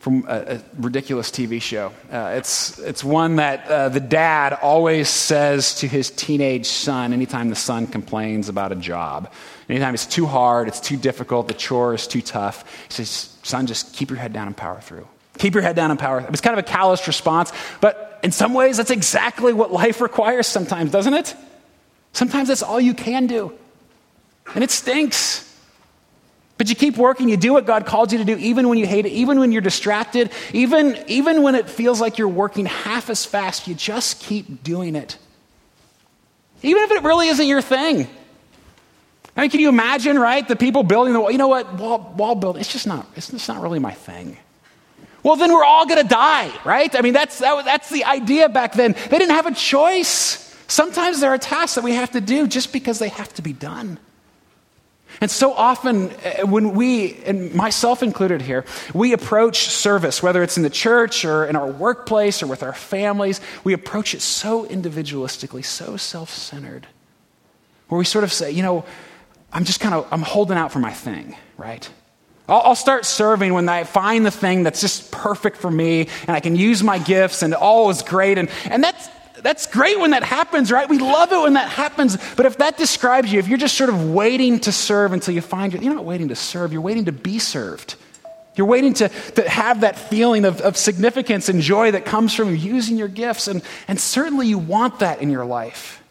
from 0.00 0.24
a, 0.26 0.56
a, 0.56 0.60
ridiculous 0.76 1.30
TV 1.30 1.62
show. 1.62 1.92
Uh, 2.10 2.34
it's, 2.36 2.80
it's 2.80 3.04
one 3.04 3.36
that 3.36 3.68
uh, 3.68 3.90
the 3.90 4.00
dad 4.00 4.58
always 4.60 5.08
says 5.08 5.76
to 5.76 5.86
his 5.86 6.10
teenage 6.10 6.66
son 6.66 7.12
anytime 7.12 7.48
the 7.48 7.54
son 7.54 7.86
complains 7.86 8.48
about 8.48 8.72
a 8.72 8.76
job. 8.76 9.32
Anytime 9.68 9.94
it's 9.94 10.06
too 10.06 10.26
hard, 10.26 10.66
it's 10.66 10.80
too 10.80 10.96
difficult, 10.96 11.46
the 11.46 11.54
chore 11.54 11.94
is 11.94 12.08
too 12.08 12.22
tough, 12.22 12.64
he 12.88 13.04
says, 13.04 13.36
Son, 13.44 13.68
just 13.68 13.94
keep 13.94 14.10
your 14.10 14.18
head 14.18 14.32
down 14.32 14.48
and 14.48 14.56
power 14.56 14.80
through. 14.80 15.06
Keep 15.38 15.54
your 15.54 15.62
head 15.62 15.76
down 15.76 15.92
and 15.92 16.00
power. 16.00 16.20
Through 16.20 16.30
it's 16.30 16.40
kind 16.40 16.58
of 16.58 16.64
a 16.64 16.68
calloused 16.68 17.06
response, 17.06 17.52
but 17.80 18.18
in 18.24 18.32
some 18.32 18.52
ways, 18.52 18.78
that's 18.78 18.90
exactly 18.90 19.52
what 19.52 19.72
life 19.72 20.00
requires 20.00 20.48
sometimes, 20.48 20.90
doesn't 20.90 21.14
it? 21.14 21.36
Sometimes 22.12 22.48
that's 22.48 22.62
all 22.62 22.80
you 22.80 22.94
can 22.94 23.26
do. 23.26 23.52
And 24.54 24.62
it 24.62 24.70
stinks. 24.70 25.48
But 26.58 26.68
you 26.68 26.76
keep 26.76 26.96
working, 26.96 27.28
you 27.28 27.36
do 27.36 27.52
what 27.52 27.66
God 27.66 27.86
called 27.86 28.12
you 28.12 28.18
to 28.18 28.24
do, 28.24 28.36
even 28.36 28.68
when 28.68 28.78
you 28.78 28.86
hate 28.86 29.06
it, 29.06 29.10
even 29.10 29.40
when 29.40 29.50
you're 29.50 29.62
distracted, 29.62 30.30
even, 30.52 31.02
even 31.08 31.42
when 31.42 31.54
it 31.54 31.68
feels 31.68 32.00
like 32.00 32.18
you're 32.18 32.28
working 32.28 32.66
half 32.66 33.10
as 33.10 33.24
fast, 33.24 33.66
you 33.66 33.74
just 33.74 34.20
keep 34.20 34.62
doing 34.62 34.94
it. 34.94 35.18
Even 36.62 36.84
if 36.84 36.92
it 36.92 37.02
really 37.02 37.28
isn't 37.28 37.46
your 37.46 37.62
thing. 37.62 38.06
I 39.36 39.40
mean, 39.40 39.50
can 39.50 39.60
you 39.60 39.70
imagine, 39.70 40.18
right? 40.18 40.46
The 40.46 40.54
people 40.54 40.82
building 40.82 41.14
the 41.14 41.20
wall. 41.20 41.30
You 41.30 41.38
know 41.38 41.48
what? 41.48 41.72
Wall, 41.74 42.14
wall 42.16 42.34
building, 42.34 42.60
it's 42.60 42.72
just 42.72 42.86
not, 42.86 43.06
it's 43.16 43.48
not 43.48 43.62
really 43.62 43.78
my 43.78 43.92
thing. 43.92 44.36
Well, 45.22 45.36
then 45.36 45.52
we're 45.52 45.64
all 45.64 45.86
going 45.86 46.02
to 46.02 46.08
die, 46.08 46.52
right? 46.64 46.94
I 46.94 47.00
mean, 47.00 47.12
that's, 47.12 47.38
that, 47.38 47.64
that's 47.64 47.88
the 47.90 48.04
idea 48.04 48.48
back 48.48 48.74
then. 48.74 48.92
They 48.92 49.18
didn't 49.18 49.34
have 49.34 49.46
a 49.46 49.54
choice. 49.54 50.51
Sometimes 50.72 51.20
there 51.20 51.28
are 51.28 51.36
tasks 51.36 51.74
that 51.74 51.84
we 51.84 51.92
have 51.92 52.12
to 52.12 52.20
do 52.22 52.46
just 52.46 52.72
because 52.72 52.98
they 52.98 53.10
have 53.10 53.30
to 53.34 53.42
be 53.42 53.52
done. 53.52 53.98
And 55.20 55.30
so 55.30 55.52
often, 55.52 56.08
uh, 56.10 56.46
when 56.46 56.72
we, 56.72 57.12
and 57.26 57.54
myself 57.54 58.02
included 58.02 58.40
here, 58.40 58.64
we 58.94 59.12
approach 59.12 59.68
service, 59.68 60.22
whether 60.22 60.42
it's 60.42 60.56
in 60.56 60.62
the 60.62 60.70
church 60.70 61.26
or 61.26 61.44
in 61.44 61.56
our 61.56 61.66
workplace 61.70 62.42
or 62.42 62.46
with 62.46 62.62
our 62.62 62.72
families, 62.72 63.42
we 63.64 63.74
approach 63.74 64.14
it 64.14 64.22
so 64.22 64.64
individualistically, 64.64 65.62
so 65.62 65.98
self 65.98 66.30
centered, 66.30 66.86
where 67.88 67.98
we 67.98 68.06
sort 68.06 68.24
of 68.24 68.32
say, 68.32 68.50
you 68.50 68.62
know, 68.62 68.86
I'm 69.52 69.64
just 69.64 69.78
kind 69.78 69.94
of, 69.94 70.08
I'm 70.10 70.22
holding 70.22 70.56
out 70.56 70.72
for 70.72 70.78
my 70.78 70.94
thing, 70.94 71.36
right? 71.58 71.86
I'll, 72.48 72.62
I'll 72.68 72.74
start 72.74 73.04
serving 73.04 73.52
when 73.52 73.68
I 73.68 73.84
find 73.84 74.24
the 74.24 74.30
thing 74.30 74.62
that's 74.62 74.80
just 74.80 75.12
perfect 75.12 75.58
for 75.58 75.70
me 75.70 76.08
and 76.26 76.30
I 76.30 76.40
can 76.40 76.56
use 76.56 76.82
my 76.82 76.96
gifts 76.98 77.42
and 77.42 77.52
all 77.52 77.90
is 77.90 78.00
great. 78.00 78.38
And, 78.38 78.48
and 78.64 78.82
that's, 78.82 79.10
that's 79.42 79.66
great 79.66 79.98
when 79.98 80.12
that 80.12 80.22
happens, 80.22 80.70
right? 80.70 80.88
We 80.88 80.98
love 80.98 81.32
it 81.32 81.40
when 81.40 81.54
that 81.54 81.68
happens. 81.68 82.16
But 82.36 82.46
if 82.46 82.58
that 82.58 82.76
describes 82.76 83.32
you, 83.32 83.38
if 83.38 83.48
you're 83.48 83.58
just 83.58 83.76
sort 83.76 83.90
of 83.90 84.10
waiting 84.10 84.60
to 84.60 84.72
serve 84.72 85.12
until 85.12 85.34
you 85.34 85.40
find 85.40 85.72
you're 85.72 85.94
not 85.94 86.04
waiting 86.04 86.28
to 86.28 86.36
serve, 86.36 86.72
you're 86.72 86.82
waiting 86.82 87.06
to 87.06 87.12
be 87.12 87.38
served. 87.38 87.96
You're 88.54 88.66
waiting 88.66 88.94
to, 88.94 89.08
to 89.08 89.48
have 89.48 89.80
that 89.80 89.98
feeling 89.98 90.44
of, 90.44 90.60
of 90.60 90.76
significance 90.76 91.48
and 91.48 91.60
joy 91.60 91.92
that 91.92 92.04
comes 92.04 92.34
from 92.34 92.54
using 92.54 92.96
your 92.96 93.08
gifts. 93.08 93.48
And, 93.48 93.62
and 93.88 93.98
certainly 93.98 94.46
you 94.46 94.58
want 94.58 94.98
that 95.00 95.22
in 95.22 95.30
your 95.30 95.44
life. 95.44 96.02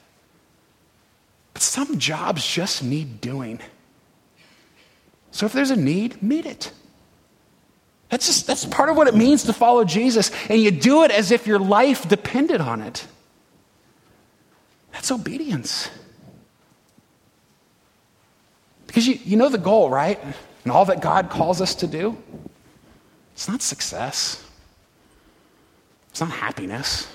But 1.54 1.62
some 1.62 2.00
jobs 2.00 2.46
just 2.46 2.84
need 2.84 3.22
doing. 3.22 3.60
So 5.32 5.46
if 5.46 5.54
there's 5.54 5.72
a 5.72 5.76
need, 5.76 6.22
meet 6.22 6.46
it. 6.46 6.72
That's 8.10 8.26
just 8.26 8.46
that's 8.46 8.66
part 8.66 8.90
of 8.90 8.98
what 8.98 9.08
it 9.08 9.16
means 9.16 9.44
to 9.44 9.54
follow 9.54 9.86
Jesus. 9.86 10.32
And 10.50 10.62
you 10.62 10.70
do 10.70 11.04
it 11.04 11.12
as 11.12 11.32
if 11.32 11.48
your 11.48 11.60
life 11.60 12.10
depended 12.10 12.60
on 12.60 12.82
it. 12.82 13.08
That's 14.92 15.12
obedience. 15.12 15.90
Because 18.88 19.08
you, 19.08 19.18
you 19.24 19.38
know 19.38 19.50
the 19.50 19.58
goal, 19.58 19.90
right? 19.90 20.20
And 20.64 20.72
all 20.72 20.86
that 20.86 21.02
God 21.02 21.30
calls 21.30 21.62
us 21.62 21.76
to 21.76 21.88
do. 21.88 22.18
It's 23.34 23.48
not 23.48 23.62
success, 23.62 24.44
it's 26.10 26.20
not 26.20 26.30
happiness. 26.30 27.08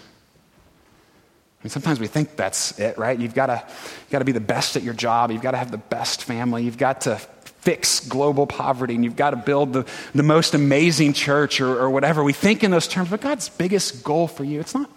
I 1.61 1.65
mean, 1.65 1.71
sometimes 1.71 2.01
we 2.01 2.07
think 2.07 2.37
that's 2.37 2.79
it, 2.79 2.97
right? 2.97 3.19
You've 3.19 3.35
got 3.35 3.47
to, 3.47 3.63
got 4.11 4.21
to 4.21 4.25
be 4.25 4.33
the 4.33 4.41
best 4.41 4.77
at 4.77 4.83
your 4.83 4.95
job. 4.95 5.31
You've 5.31 5.43
got 5.43 5.51
to 5.51 5.57
have 5.57 5.71
the 5.71 5.79
best 5.79 6.23
family. 6.23 6.63
You've 6.63 6.79
got 6.79 7.03
to 7.03 7.17
fix 7.17 7.99
global 8.07 8.47
poverty 8.47 8.95
and 8.95 9.03
you've 9.03 9.17
got 9.17 9.31
to 9.31 9.37
build 9.37 9.73
the, 9.73 9.85
the 10.15 10.23
most 10.23 10.55
amazing 10.55 11.13
church 11.13 11.61
or, 11.61 11.77
or 11.77 11.91
whatever. 11.91 12.23
We 12.23 12.33
think 12.33 12.63
in 12.63 12.71
those 12.71 12.87
terms, 12.87 13.11
but 13.11 13.21
God's 13.21 13.49
biggest 13.49 14.05
goal 14.05 14.29
for 14.29 14.45
you, 14.45 14.61
it's 14.61 14.75
not, 14.75 14.89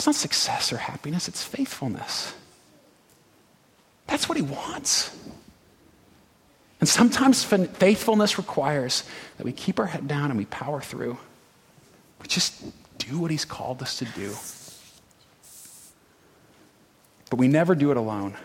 it's 0.00 0.06
not 0.06 0.14
success 0.14 0.72
or 0.72 0.78
happiness, 0.78 1.28
it's 1.28 1.42
faithfulness. 1.44 2.32
That's 4.06 4.30
what 4.30 4.36
He 4.38 4.42
wants. 4.42 5.14
And 6.80 6.88
sometimes 6.88 7.44
faithfulness 7.44 8.38
requires 8.38 9.04
that 9.36 9.44
we 9.44 9.52
keep 9.52 9.78
our 9.78 9.84
head 9.84 10.08
down 10.08 10.30
and 10.30 10.38
we 10.38 10.46
power 10.46 10.80
through. 10.80 11.18
We 12.22 12.28
just 12.28 12.64
do 12.96 13.18
what 13.18 13.30
He's 13.30 13.44
called 13.44 13.82
us 13.82 13.98
to 13.98 14.06
do. 14.06 14.34
But 17.28 17.38
we 17.38 17.46
never 17.46 17.74
do 17.74 17.90
it 17.90 17.98
alone. 17.98 18.38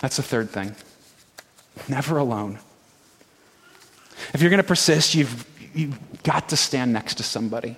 That's 0.00 0.16
the 0.16 0.24
third 0.24 0.50
thing. 0.50 0.74
Never 1.88 2.18
alone. 2.18 2.58
If 4.34 4.40
you're 4.42 4.50
going 4.50 4.62
to 4.62 4.66
persist, 4.66 5.14
you've, 5.14 5.46
you've 5.76 6.22
got 6.24 6.48
to 6.48 6.56
stand 6.56 6.92
next 6.92 7.14
to 7.18 7.22
somebody. 7.22 7.76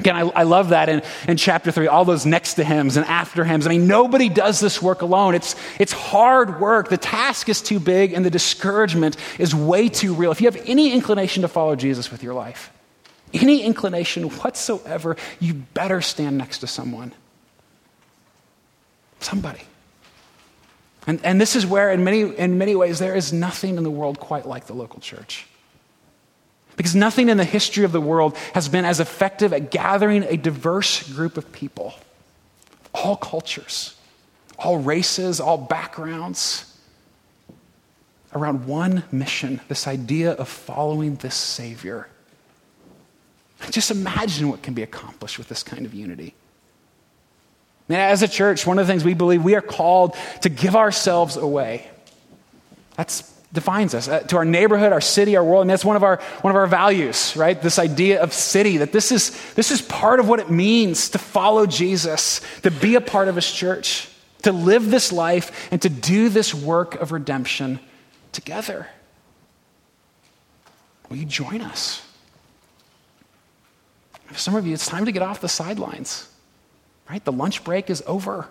Again, 0.00 0.16
I, 0.16 0.20
I, 0.20 0.42
love 0.44 0.70
that 0.70 0.88
in, 0.88 1.02
in 1.28 1.36
chapter 1.36 1.70
three, 1.70 1.86
all 1.86 2.06
those 2.06 2.24
next 2.24 2.54
to 2.54 2.64
hymns 2.64 2.96
and 2.96 3.04
after 3.04 3.44
hymns. 3.44 3.66
I 3.66 3.70
mean, 3.70 3.86
nobody 3.86 4.30
does 4.30 4.58
this 4.58 4.80
work 4.80 5.02
alone. 5.02 5.34
It's, 5.34 5.54
it's 5.78 5.92
hard 5.92 6.58
work. 6.58 6.88
The 6.88 6.96
task 6.96 7.50
is 7.50 7.60
too 7.60 7.78
big 7.78 8.14
and 8.14 8.24
the 8.24 8.30
discouragement 8.30 9.18
is 9.38 9.54
way 9.54 9.90
too 9.90 10.14
real. 10.14 10.30
If 10.30 10.40
you 10.40 10.50
have 10.50 10.62
any 10.66 10.92
inclination 10.92 11.42
to 11.42 11.48
follow 11.48 11.76
Jesus 11.76 12.10
with 12.10 12.22
your 12.22 12.32
life, 12.32 12.72
any 13.34 13.62
inclination 13.62 14.24
whatsoever, 14.24 15.16
you 15.38 15.52
better 15.52 16.00
stand 16.00 16.38
next 16.38 16.58
to 16.60 16.66
someone. 16.66 17.12
Somebody. 19.20 19.60
And, 21.06 21.22
and 21.24 21.38
this 21.38 21.56
is 21.56 21.66
where, 21.66 21.90
in 21.90 22.04
many, 22.04 22.22
in 22.22 22.56
many 22.56 22.74
ways, 22.74 22.98
there 22.98 23.14
is 23.14 23.34
nothing 23.34 23.76
in 23.76 23.84
the 23.84 23.90
world 23.90 24.18
quite 24.18 24.46
like 24.46 24.66
the 24.66 24.74
local 24.74 25.00
church. 25.00 25.46
Because 26.80 26.96
nothing 26.96 27.28
in 27.28 27.36
the 27.36 27.44
history 27.44 27.84
of 27.84 27.92
the 27.92 28.00
world 28.00 28.34
has 28.54 28.70
been 28.70 28.86
as 28.86 29.00
effective 29.00 29.52
at 29.52 29.70
gathering 29.70 30.22
a 30.22 30.38
diverse 30.38 31.06
group 31.12 31.36
of 31.36 31.52
people, 31.52 31.92
all 32.94 33.16
cultures, 33.16 33.96
all 34.58 34.78
races, 34.78 35.40
all 35.40 35.58
backgrounds, 35.58 36.74
around 38.34 38.66
one 38.66 39.02
mission 39.12 39.60
this 39.68 39.86
idea 39.86 40.32
of 40.32 40.48
following 40.48 41.16
this 41.16 41.34
Savior. 41.34 42.08
Just 43.68 43.90
imagine 43.90 44.48
what 44.48 44.62
can 44.62 44.72
be 44.72 44.82
accomplished 44.82 45.36
with 45.36 45.50
this 45.50 45.62
kind 45.62 45.84
of 45.84 45.92
unity. 45.92 46.32
as 47.90 48.22
a 48.22 48.28
church, 48.28 48.66
one 48.66 48.78
of 48.78 48.86
the 48.86 48.90
things 48.90 49.04
we 49.04 49.12
believe 49.12 49.44
we 49.44 49.54
are 49.54 49.60
called 49.60 50.16
to 50.40 50.48
give 50.48 50.74
ourselves 50.74 51.36
away. 51.36 51.90
That's 52.96 53.29
defines 53.52 53.94
us. 53.94 54.08
Uh, 54.08 54.20
to 54.20 54.36
our 54.36 54.44
neighborhood 54.44 54.92
our 54.92 55.00
city 55.00 55.36
our 55.36 55.44
world 55.44 55.62
and 55.62 55.70
that's 55.70 55.84
one 55.84 55.96
of 55.96 56.04
our 56.04 56.18
one 56.42 56.50
of 56.50 56.56
our 56.56 56.66
values 56.66 57.34
right? 57.36 57.60
This 57.60 57.78
idea 57.78 58.22
of 58.22 58.32
city 58.32 58.78
that 58.78 58.92
this 58.92 59.10
is 59.10 59.30
this 59.54 59.70
is 59.70 59.82
part 59.82 60.20
of 60.20 60.28
what 60.28 60.40
it 60.40 60.50
means 60.50 61.10
to 61.10 61.18
follow 61.18 61.66
jesus 61.66 62.40
to 62.62 62.70
be 62.70 62.94
a 62.94 63.00
part 63.00 63.28
of 63.28 63.34
his 63.34 63.50
church 63.50 64.08
to 64.42 64.52
live 64.52 64.90
this 64.90 65.12
life 65.12 65.68
and 65.70 65.82
to 65.82 65.88
do 65.88 66.28
this 66.28 66.54
work 66.54 66.94
of 66.94 67.12
redemption 67.12 67.78
together. 68.32 68.86
Will 71.10 71.16
you 71.16 71.26
join 71.26 71.60
us? 71.60 72.02
For 74.26 74.38
some 74.38 74.54
of 74.54 74.66
you 74.66 74.74
it's 74.74 74.86
time 74.86 75.06
to 75.06 75.12
get 75.12 75.22
off 75.22 75.40
the 75.40 75.48
sidelines 75.48 76.28
right? 77.10 77.24
The 77.24 77.32
lunch 77.32 77.64
break 77.64 77.90
is 77.90 78.04
over. 78.06 78.48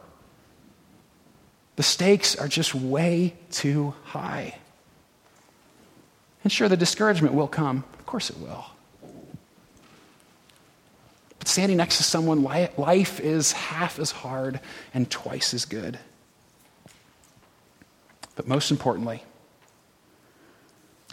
The 1.78 1.84
stakes 1.84 2.36
are 2.36 2.50
just 2.50 2.76
way 2.76 3.36
too 3.52 3.94
high 4.04 4.58
and 6.44 6.52
sure, 6.52 6.70
the 6.70 6.78
discouragement 6.78 7.34
will 7.34 7.48
come. 7.48 7.84
Of 7.98 8.06
course, 8.06 8.30
it 8.30 8.38
will. 8.38 8.66
But 11.40 11.48
standing 11.48 11.78
next 11.78 11.98
to 11.98 12.04
someone, 12.04 12.44
life 12.44 13.20
is 13.20 13.52
half 13.54 14.00
as 14.00 14.12
hard 14.12 14.60
and 14.94 15.10
twice 15.10 15.54
as 15.54 15.66
good. 15.66 16.00
But 18.36 18.48
most 18.48 18.72
importantly, 18.72 19.24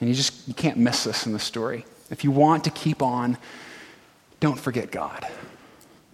and 0.00 0.08
you 0.08 0.14
just 0.14 0.46
you 0.46 0.54
can't 0.54 0.76
miss 0.76 1.04
this 1.04 1.26
in 1.26 1.32
the 1.32 1.38
story. 1.38 1.84
If 2.10 2.22
you 2.22 2.30
want 2.30 2.64
to 2.64 2.70
keep 2.70 3.02
on, 3.02 3.38
don't 4.40 4.58
forget 4.58 4.90
God. 4.90 5.26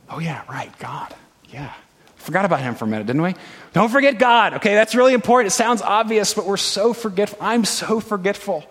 Oh 0.09 0.21
yeah, 0.21 0.43
right, 0.49 0.77
God. 0.79 1.15
Yeah. 1.51 1.73
Forgot 2.17 2.45
about 2.45 2.61
him 2.61 2.77
for 2.77 2.85
a 2.85 2.89
minute, 2.89 3.09
didn't 3.09 3.23
we? 3.23 3.35
Don't 3.73 3.91
forget 3.91 4.19
God. 4.19 4.55
Okay, 4.55 4.75
that's 4.75 4.95
really 4.95 5.13
important. 5.13 5.53
It 5.53 5.57
sounds 5.57 5.83
obvious, 5.83 6.35
but 6.35 6.47
we're 6.47 6.57
so 6.57 6.93
forgetful. 6.93 7.39
I'm 7.41 7.65
so 7.65 7.99
forgetful. 7.99 8.65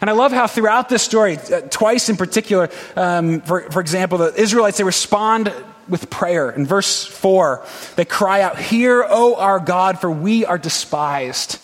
And 0.00 0.10
I 0.10 0.12
love 0.12 0.32
how 0.32 0.46
throughout 0.46 0.88
this 0.88 1.02
story, 1.02 1.38
uh, 1.38 1.62
twice 1.62 2.08
in 2.08 2.16
particular, 2.16 2.70
um, 2.96 3.40
for, 3.40 3.70
for 3.70 3.80
example, 3.80 4.18
the 4.18 4.34
Israelites, 4.34 4.78
they 4.78 4.84
respond 4.84 5.52
with 5.88 6.10
prayer. 6.10 6.50
In 6.50 6.66
verse 6.66 7.04
4, 7.04 7.64
they 7.96 8.04
cry 8.04 8.40
out, 8.40 8.58
Hear, 8.58 9.04
O 9.08 9.36
our 9.36 9.60
God, 9.60 10.00
for 10.00 10.10
we 10.10 10.44
are 10.44 10.58
despised. 10.58 11.60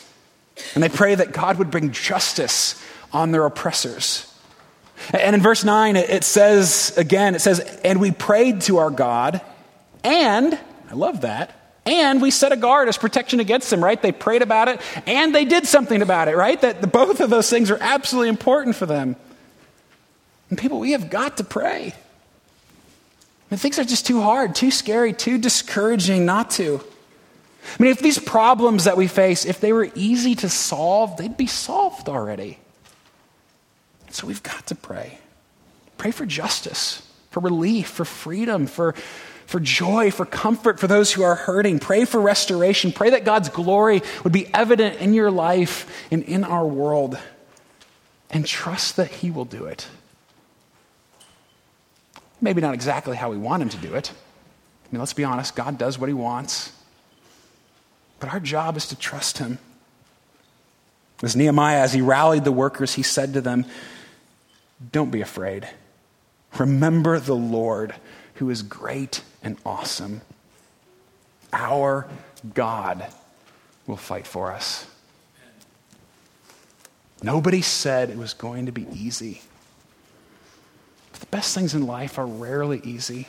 And 0.75 0.83
they 0.83 0.89
pray 0.89 1.15
that 1.15 1.33
God 1.33 1.59
would 1.59 1.71
bring 1.71 1.91
justice 1.91 2.83
on 3.13 3.31
their 3.31 3.47
oppressors. 3.47 4.27
And 5.13 5.35
in 5.35 5.41
verse 5.41 5.65
9, 5.65 5.97
it 5.97 6.25
says 6.25 6.93
again, 6.97 7.35
it 7.35 7.41
says, 7.41 7.61
And 7.85 8.01
we 8.01 8.11
prayed 8.11 8.61
to 8.63 8.79
our 8.79 8.91
God, 8.91 9.41
and, 10.05 10.59
I 10.91 10.95
love 10.95 11.23
that, 11.23 11.60
and 11.87 12.21
we 12.21 12.31
set 12.31 12.53
a 12.53 12.57
guard 12.57 12.89
as 12.89 12.99
protection 12.99 13.41
against 13.41 13.71
them, 13.71 13.83
right? 13.83 14.01
They 14.01 14.13
prayed 14.13 14.43
about 14.43 14.69
it 14.69 14.81
and 15.07 15.35
they 15.35 15.45
did 15.45 15.67
something 15.67 16.03
about 16.03 16.29
it, 16.29 16.37
right? 16.37 16.61
That 16.61 16.93
both 16.93 17.21
of 17.21 17.31
those 17.31 17.49
things 17.49 17.71
are 17.71 17.79
absolutely 17.81 18.29
important 18.29 18.77
for 18.77 18.87
them. 18.87 19.17
And 20.51 20.59
people, 20.59 20.79
we 20.79 20.93
have 20.93 21.11
got 21.11 21.39
to 21.39 21.45
pray. 21.45 21.95
And 23.51 23.61
things 23.61 23.79
are 23.79 23.85
just 23.85 24.07
too 24.07 24.21
hard, 24.21 24.55
too 24.55 24.71
scary, 24.71 25.13
too 25.13 25.39
discouraging 25.39 26.27
not 26.27 26.51
to. 26.53 26.81
I 27.79 27.83
mean, 27.83 27.93
if 27.93 28.01
these 28.01 28.19
problems 28.19 28.85
that 28.85 28.97
we 28.97 29.07
face, 29.07 29.45
if 29.45 29.61
they 29.61 29.73
were 29.73 29.91
easy 29.95 30.35
to 30.37 30.49
solve, 30.49 31.17
they'd 31.17 31.37
be 31.37 31.47
solved 31.47 32.09
already. 32.09 32.59
So 34.11 34.27
we've 34.27 34.43
got 34.43 34.67
to 34.69 34.75
pray. 34.75 35.19
Pray 35.99 36.11
for 36.11 36.27
justice, 36.27 37.07
for 37.31 37.41
relief, 37.41 37.89
for 37.89 38.05
freedom, 38.05 38.67
for 38.67 38.95
for 39.51 39.59
joy, 39.59 40.13
for 40.13 40.25
comfort 40.25 40.79
for 40.79 40.87
those 40.87 41.13
who 41.13 41.25
are 41.25 41.35
hurting. 41.35 41.81
Pray 41.81 42.05
for 42.05 42.21
restoration. 42.21 42.93
Pray 42.93 43.11
that 43.11 43.25
God's 43.25 43.49
glory 43.49 44.01
would 44.23 44.33
be 44.33 44.47
evident 44.55 45.01
in 45.01 45.13
your 45.13 45.29
life 45.29 46.07
and 46.13 46.23
in 46.23 46.45
our 46.45 46.65
world. 46.65 47.19
And 48.31 48.47
trust 48.47 48.95
that 48.95 49.11
He 49.11 49.33
will 49.33 49.45
do 49.45 49.65
it. 49.65 49.89
Maybe 52.41 52.61
not 52.61 52.75
exactly 52.75 53.17
how 53.17 53.29
we 53.29 53.39
want 53.39 53.65
Him 53.65 53.71
to 53.71 53.77
do 53.79 53.93
it. 53.95 54.13
I 54.13 54.89
mean, 54.93 55.01
let's 55.01 55.15
be 55.15 55.25
honest, 55.25 55.57
God 55.57 55.79
does 55.79 55.99
what 55.99 56.07
He 56.09 56.15
wants. 56.15 56.73
But 58.21 58.33
our 58.33 58.39
job 58.39 58.77
is 58.77 58.87
to 58.87 58.97
trust 58.97 59.39
Him. 59.39 59.59
As 61.25 61.35
Nehemiah, 61.35 61.81
as 61.81 61.93
he 61.93 62.03
rallied 62.03 62.45
the 62.45 62.53
workers, 62.53 62.95
he 62.95 63.03
said 63.03 63.33
to 63.35 63.41
them, 63.41 63.67
Don't 64.93 65.11
be 65.11 65.23
afraid. 65.23 65.69
Remember 66.57 67.19
the 67.19 67.35
Lord 67.35 67.97
who 68.41 68.49
is 68.49 68.63
great 68.63 69.23
and 69.43 69.59
awesome. 69.67 70.23
Our 71.53 72.09
God 72.55 73.05
will 73.87 73.99
fight 73.99 74.27
for 74.27 74.51
us. 74.51 74.87
Nobody 77.23 77.61
said 77.61 78.09
it 78.09 78.17
was 78.17 78.33
going 78.33 78.65
to 78.65 78.73
be 78.73 78.87
easy. 78.95 79.43
But 81.13 81.21
the 81.21 81.27
best 81.27 81.55
things 81.55 81.75
in 81.75 81.87
life 81.87 82.19
are 82.19 82.25
rarely 82.25 82.81
easy. 82.83 83.29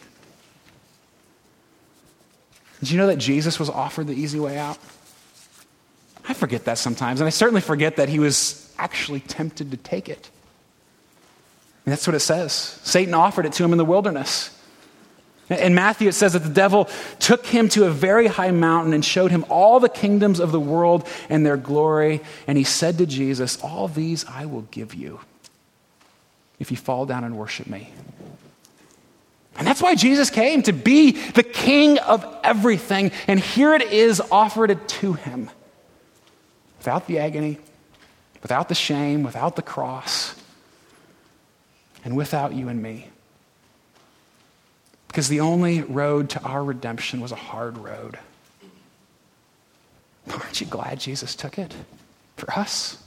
Did 2.80 2.91
you 2.91 2.97
know 2.97 3.08
that 3.08 3.17
Jesus 3.17 3.60
was 3.60 3.69
offered 3.69 4.08
the 4.08 4.13
easy 4.13 4.39
way 4.39 4.58
out? 4.58 4.78
I 6.26 6.34
forget 6.34 6.63
that 6.65 6.78
sometimes, 6.78 7.19
and 7.19 7.28
I 7.28 7.32
certainly 7.32 7.60
forget 7.60 7.97
that 7.97 8.08
he 8.08 8.19
was 8.19 8.74
actually 8.78 9.19
tempted 9.19 9.71
to 9.71 9.78
take 9.78 10.08
it. 10.08 10.30
And 11.86 11.91
that's 11.91 12.08
what 12.08 12.15
it 12.15 12.21
says. 12.21 12.54
Satan 12.54 13.13
offered 13.13 13.45
it 13.45 13.52
to 13.54 13.65
him 13.65 13.74
in 13.74 13.78
the 13.78 13.84
wilderness. 13.84 14.58
In 15.52 15.76
Matthew, 15.76 16.08
it 16.08 16.14
says 16.14 16.34
that 16.34 16.44
the 16.44 16.50
devil 16.50 16.90
took 17.20 17.46
him 17.46 17.68
to 17.70 17.86
a 17.86 17.90
very 17.90 18.28
high 18.28 18.52
mountain 18.52 18.94
and 18.94 19.04
showed 19.04 19.32
him 19.32 19.46
all 19.50 19.80
the 19.80 19.90
kingdoms 19.90 20.40
of 20.40 20.52
the 20.52 20.60
world 20.60 21.06
and 21.30 21.46
their 21.46 21.58
glory. 21.58 22.22
And 22.48 22.58
he 22.58 22.64
said 22.64 22.98
to 23.00 23.06
Jesus, 23.06 23.62
All 23.62 23.88
these 23.88 24.26
I 24.26 24.46
will 24.46 24.62
give 24.72 24.94
you 24.96 25.20
if 26.60 26.72
you 26.72 26.78
fall 26.78 27.06
down 27.06 27.26
and 27.26 27.38
worship 27.38 27.68
me. 27.68 27.92
And 29.58 29.68
that's 29.68 29.82
why 29.82 29.96
Jesus 29.96 30.30
came 30.30 30.64
to 30.64 30.72
be 30.72 31.12
the 31.12 31.44
king 31.44 31.98
of 32.00 32.26
everything. 32.44 33.12
And 33.28 33.40
here 33.40 33.74
it 33.74 33.82
is 33.82 34.22
offered 34.32 34.88
to 34.88 35.14
him 35.14 35.50
without 36.78 37.08
the 37.08 37.20
agony, 37.20 37.58
without 38.42 38.70
the 38.70 38.76
shame, 38.76 39.24
without 39.24 39.58
the 39.58 39.62
cross, 39.62 40.34
and 42.06 42.16
without 42.16 42.54
you 42.54 42.70
and 42.70 42.82
me. 42.82 43.10
Because 45.12 45.28
the 45.28 45.41
only 45.41 45.82
road 45.82 46.30
to 46.30 46.41
our 46.41 46.63
redemption 46.63 47.19
was 47.19 47.34
a 47.34 47.36
hard 47.36 47.78
road. 47.78 48.17
Aren't 50.32 50.62
you 50.62 50.67
glad 50.67 51.02
Jesus 51.02 51.36
took 51.36 51.60
it 51.60 51.76
for 52.38 52.50
us? 52.54 52.97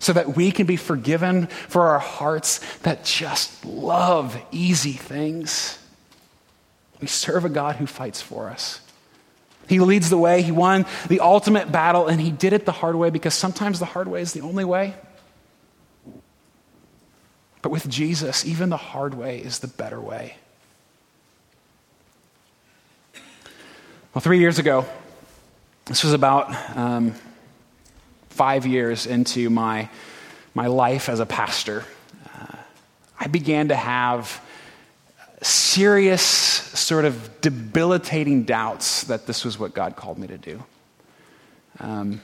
So 0.00 0.12
that 0.12 0.34
we 0.34 0.50
can 0.50 0.66
be 0.66 0.74
forgiven 0.74 1.46
for 1.46 1.82
our 1.90 2.00
hearts 2.00 2.58
that 2.78 3.04
just 3.04 3.64
love 3.64 4.36
easy 4.50 4.94
things. 4.94 5.78
We 7.00 7.06
serve 7.06 7.44
a 7.44 7.48
God 7.48 7.76
who 7.76 7.86
fights 7.86 8.20
for 8.20 8.48
us. 8.48 8.80
He 9.68 9.78
leads 9.78 10.10
the 10.10 10.18
way. 10.18 10.42
He 10.42 10.50
won 10.50 10.84
the 11.06 11.20
ultimate 11.20 11.70
battle, 11.70 12.08
and 12.08 12.20
he 12.20 12.32
did 12.32 12.52
it 12.52 12.66
the 12.66 12.72
hard 12.72 12.96
way 12.96 13.10
because 13.10 13.34
sometimes 13.34 13.78
the 13.78 13.84
hard 13.84 14.08
way 14.08 14.20
is 14.20 14.32
the 14.32 14.40
only 14.40 14.64
way. 14.64 14.94
But 17.60 17.70
with 17.70 17.88
Jesus, 17.88 18.44
even 18.44 18.68
the 18.68 18.76
hard 18.76 19.14
way 19.14 19.38
is 19.38 19.60
the 19.60 19.68
better 19.68 20.00
way. 20.00 20.38
Well, 24.14 24.20
three 24.20 24.40
years 24.40 24.58
ago, 24.58 24.84
this 25.86 26.04
was 26.04 26.12
about 26.12 26.54
um, 26.76 27.14
five 28.28 28.66
years 28.66 29.06
into 29.06 29.48
my, 29.48 29.88
my 30.52 30.66
life 30.66 31.08
as 31.08 31.18
a 31.18 31.24
pastor. 31.24 31.86
Uh, 32.26 32.56
I 33.18 33.28
began 33.28 33.68
to 33.68 33.74
have 33.74 34.44
serious, 35.40 36.20
sort 36.20 37.06
of 37.06 37.40
debilitating 37.40 38.42
doubts 38.42 39.04
that 39.04 39.26
this 39.26 39.46
was 39.46 39.58
what 39.58 39.72
God 39.72 39.96
called 39.96 40.18
me 40.18 40.26
to 40.26 40.36
do. 40.36 40.62
Um, 41.80 42.20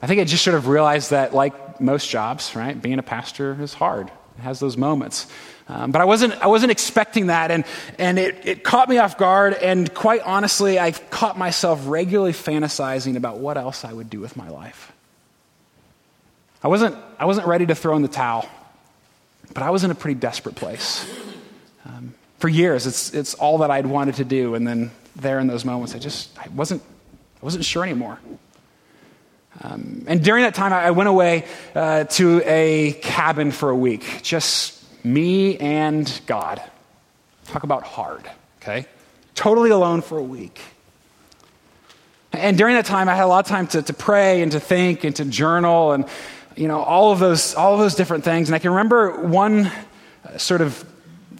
I 0.00 0.06
think 0.06 0.22
I 0.22 0.24
just 0.24 0.42
sort 0.42 0.56
of 0.56 0.68
realized 0.68 1.10
that, 1.10 1.34
like 1.34 1.82
most 1.82 2.08
jobs, 2.08 2.56
right, 2.56 2.80
being 2.80 2.98
a 2.98 3.02
pastor 3.02 3.58
is 3.60 3.74
hard. 3.74 4.10
It 4.38 4.42
has 4.42 4.58
those 4.58 4.78
moments. 4.78 5.26
Um, 5.68 5.90
but 5.90 6.00
I 6.00 6.04
wasn't, 6.04 6.34
I 6.34 6.46
wasn't 6.46 6.70
expecting 6.70 7.26
that, 7.26 7.50
and, 7.50 7.64
and 7.98 8.18
it, 8.18 8.46
it 8.46 8.64
caught 8.64 8.88
me 8.88 8.98
off 8.98 9.18
guard. 9.18 9.54
And 9.54 9.92
quite 9.92 10.22
honestly, 10.22 10.78
I 10.78 10.92
caught 10.92 11.36
myself 11.36 11.82
regularly 11.86 12.32
fantasizing 12.32 13.16
about 13.16 13.38
what 13.38 13.56
else 13.56 13.84
I 13.84 13.92
would 13.92 14.08
do 14.08 14.20
with 14.20 14.36
my 14.36 14.48
life. 14.48 14.92
I 16.62 16.68
wasn't, 16.68 16.96
I 17.18 17.24
wasn't 17.24 17.48
ready 17.48 17.66
to 17.66 17.74
throw 17.74 17.96
in 17.96 18.02
the 18.02 18.08
towel, 18.08 18.48
but 19.54 19.62
I 19.64 19.70
was 19.70 19.82
in 19.82 19.90
a 19.90 19.94
pretty 19.94 20.18
desperate 20.20 20.54
place. 20.54 21.04
Um, 21.84 22.14
for 22.38 22.48
years, 22.48 22.86
it's, 22.86 23.12
it's 23.12 23.34
all 23.34 23.58
that 23.58 23.70
I'd 23.70 23.86
wanted 23.86 24.16
to 24.16 24.24
do, 24.24 24.54
and 24.54 24.66
then 24.66 24.92
there 25.16 25.40
in 25.40 25.48
those 25.48 25.64
moments, 25.64 25.94
I 25.94 25.98
just 25.98 26.36
I 26.38 26.48
wasn't, 26.48 26.82
I 27.42 27.44
wasn't 27.44 27.64
sure 27.64 27.82
anymore. 27.82 28.18
Um, 29.62 30.04
and 30.06 30.22
during 30.22 30.44
that 30.44 30.54
time, 30.54 30.72
I 30.72 30.90
went 30.90 31.08
away 31.08 31.44
uh, 31.74 32.04
to 32.04 32.42
a 32.44 32.92
cabin 33.02 33.50
for 33.50 33.70
a 33.70 33.76
week, 33.76 34.20
just 34.22 34.75
me 35.06 35.56
and 35.58 36.20
God. 36.26 36.60
Talk 37.46 37.62
about 37.62 37.84
hard, 37.84 38.28
okay? 38.60 38.86
Totally 39.34 39.70
alone 39.70 40.02
for 40.02 40.18
a 40.18 40.22
week. 40.22 40.60
And 42.32 42.58
during 42.58 42.74
that 42.74 42.86
time, 42.86 43.08
I 43.08 43.14
had 43.14 43.24
a 43.24 43.28
lot 43.28 43.44
of 43.44 43.48
time 43.48 43.68
to, 43.68 43.82
to 43.82 43.94
pray 43.94 44.42
and 44.42 44.52
to 44.52 44.60
think 44.60 45.04
and 45.04 45.14
to 45.16 45.24
journal 45.24 45.92
and, 45.92 46.06
you 46.56 46.68
know, 46.68 46.82
all 46.82 47.12
of 47.12 47.18
those, 47.18 47.54
all 47.54 47.72
of 47.74 47.78
those 47.78 47.94
different 47.94 48.24
things. 48.24 48.48
And 48.48 48.56
I 48.56 48.58
can 48.58 48.70
remember 48.70 49.22
one 49.22 49.70
uh, 50.24 50.38
sort 50.38 50.60
of 50.60 50.84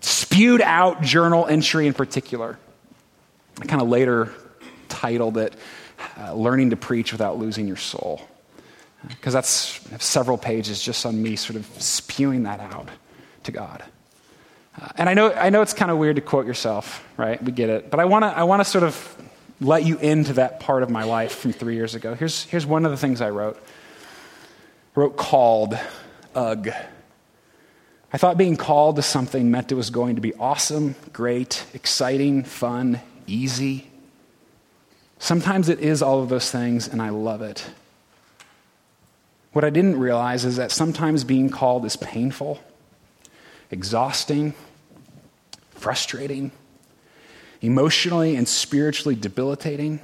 spewed 0.01 0.61
out 0.61 1.03
journal 1.03 1.45
entry 1.47 1.87
in 1.87 1.93
particular. 1.93 2.59
I 3.61 3.67
kind 3.67 3.83
of 3.83 3.89
later 3.89 4.33
titled 4.89 5.39
it 5.39 5.55
uh, 6.19 6.35
Learning 6.35 6.71
to 6.71 6.77
Preach 6.77 7.13
Without 7.13 7.39
Losing 7.39 7.67
Your 7.67 7.77
Soul. 7.77 8.23
Because 9.09 9.33
that's 9.33 9.81
several 9.99 10.39
pages 10.39 10.81
just 10.81 11.05
on 11.05 11.21
me 11.21 11.37
sort 11.37 11.57
of 11.57 11.67
spewing 11.83 12.45
that 12.45 12.61
out 12.61 12.89
to 13.47 13.53
God. 13.53 13.83
Uh, 14.81 14.89
and 14.97 15.09
I 15.09 15.15
know, 15.15 15.33
I 15.33 15.51
know 15.51 15.63
it's 15.63 15.73
kind 15.73 15.91
of 15.91 15.99
weird 15.99 16.17
to 16.17 16.23
quote 16.23 16.47
yourself, 16.47 17.05
right? 17.17 17.43
We 17.43 17.53
get 17.53 17.71
it. 17.71 17.91
But 17.91 17.99
I 17.99 18.05
want 18.05 18.25
to 18.25 18.29
I 18.29 18.43
wanna 18.45 18.65
sort 18.65 18.85
of 18.85 19.17
let 19.61 19.85
you 19.85 19.99
into 19.99 20.35
that 20.35 20.61
part 20.61 20.83
of 20.83 20.91
my 20.91 21.05
life 21.05 21.35
from 21.37 21.53
three 21.53 21.75
years 21.75 21.95
ago. 21.95 22.15
Here's, 22.15 22.45
here's 22.45 22.67
one 22.67 22.85
of 22.85 22.91
the 22.91 22.97
things 22.97 23.21
I 23.21 23.31
wrote. 23.31 23.57
I 23.57 25.01
wrote 25.01 25.17
called, 25.17 25.79
ugh. 26.35 26.69
I 28.13 28.19
thought 28.19 28.39
being 28.39 28.57
called 28.57 28.97
to 28.97 29.03
something 29.03 29.51
meant 29.51 29.73
it 29.73 29.75
was 29.75 29.91
going 29.91 30.17
to 30.17 30.21
be 30.21 30.35
awesome, 30.35 30.95
great, 31.13 31.65
exciting, 31.75 32.45
fun, 32.45 33.01
easy. 33.27 33.91
Sometimes 35.19 35.69
it 35.69 35.81
is 35.81 36.03
all 36.03 36.23
of 36.23 36.29
those 36.29 36.51
things, 36.51 36.87
and 36.87 37.01
I 37.01 37.09
love 37.09 37.43
it. 37.43 37.65
What 39.53 39.65
I 39.65 39.71
didn't 39.71 39.99
realize 39.99 40.45
is 40.45 40.57
that 40.57 40.71
sometimes 40.71 41.25
being 41.25 41.49
called 41.49 41.87
is 41.87 41.97
painful 41.97 42.61
exhausting, 43.71 44.55
frustrating, 45.71 46.51
emotionally 47.61 48.37
and 48.37 48.47
spiritually 48.47 49.15
debilitating, 49.15 50.01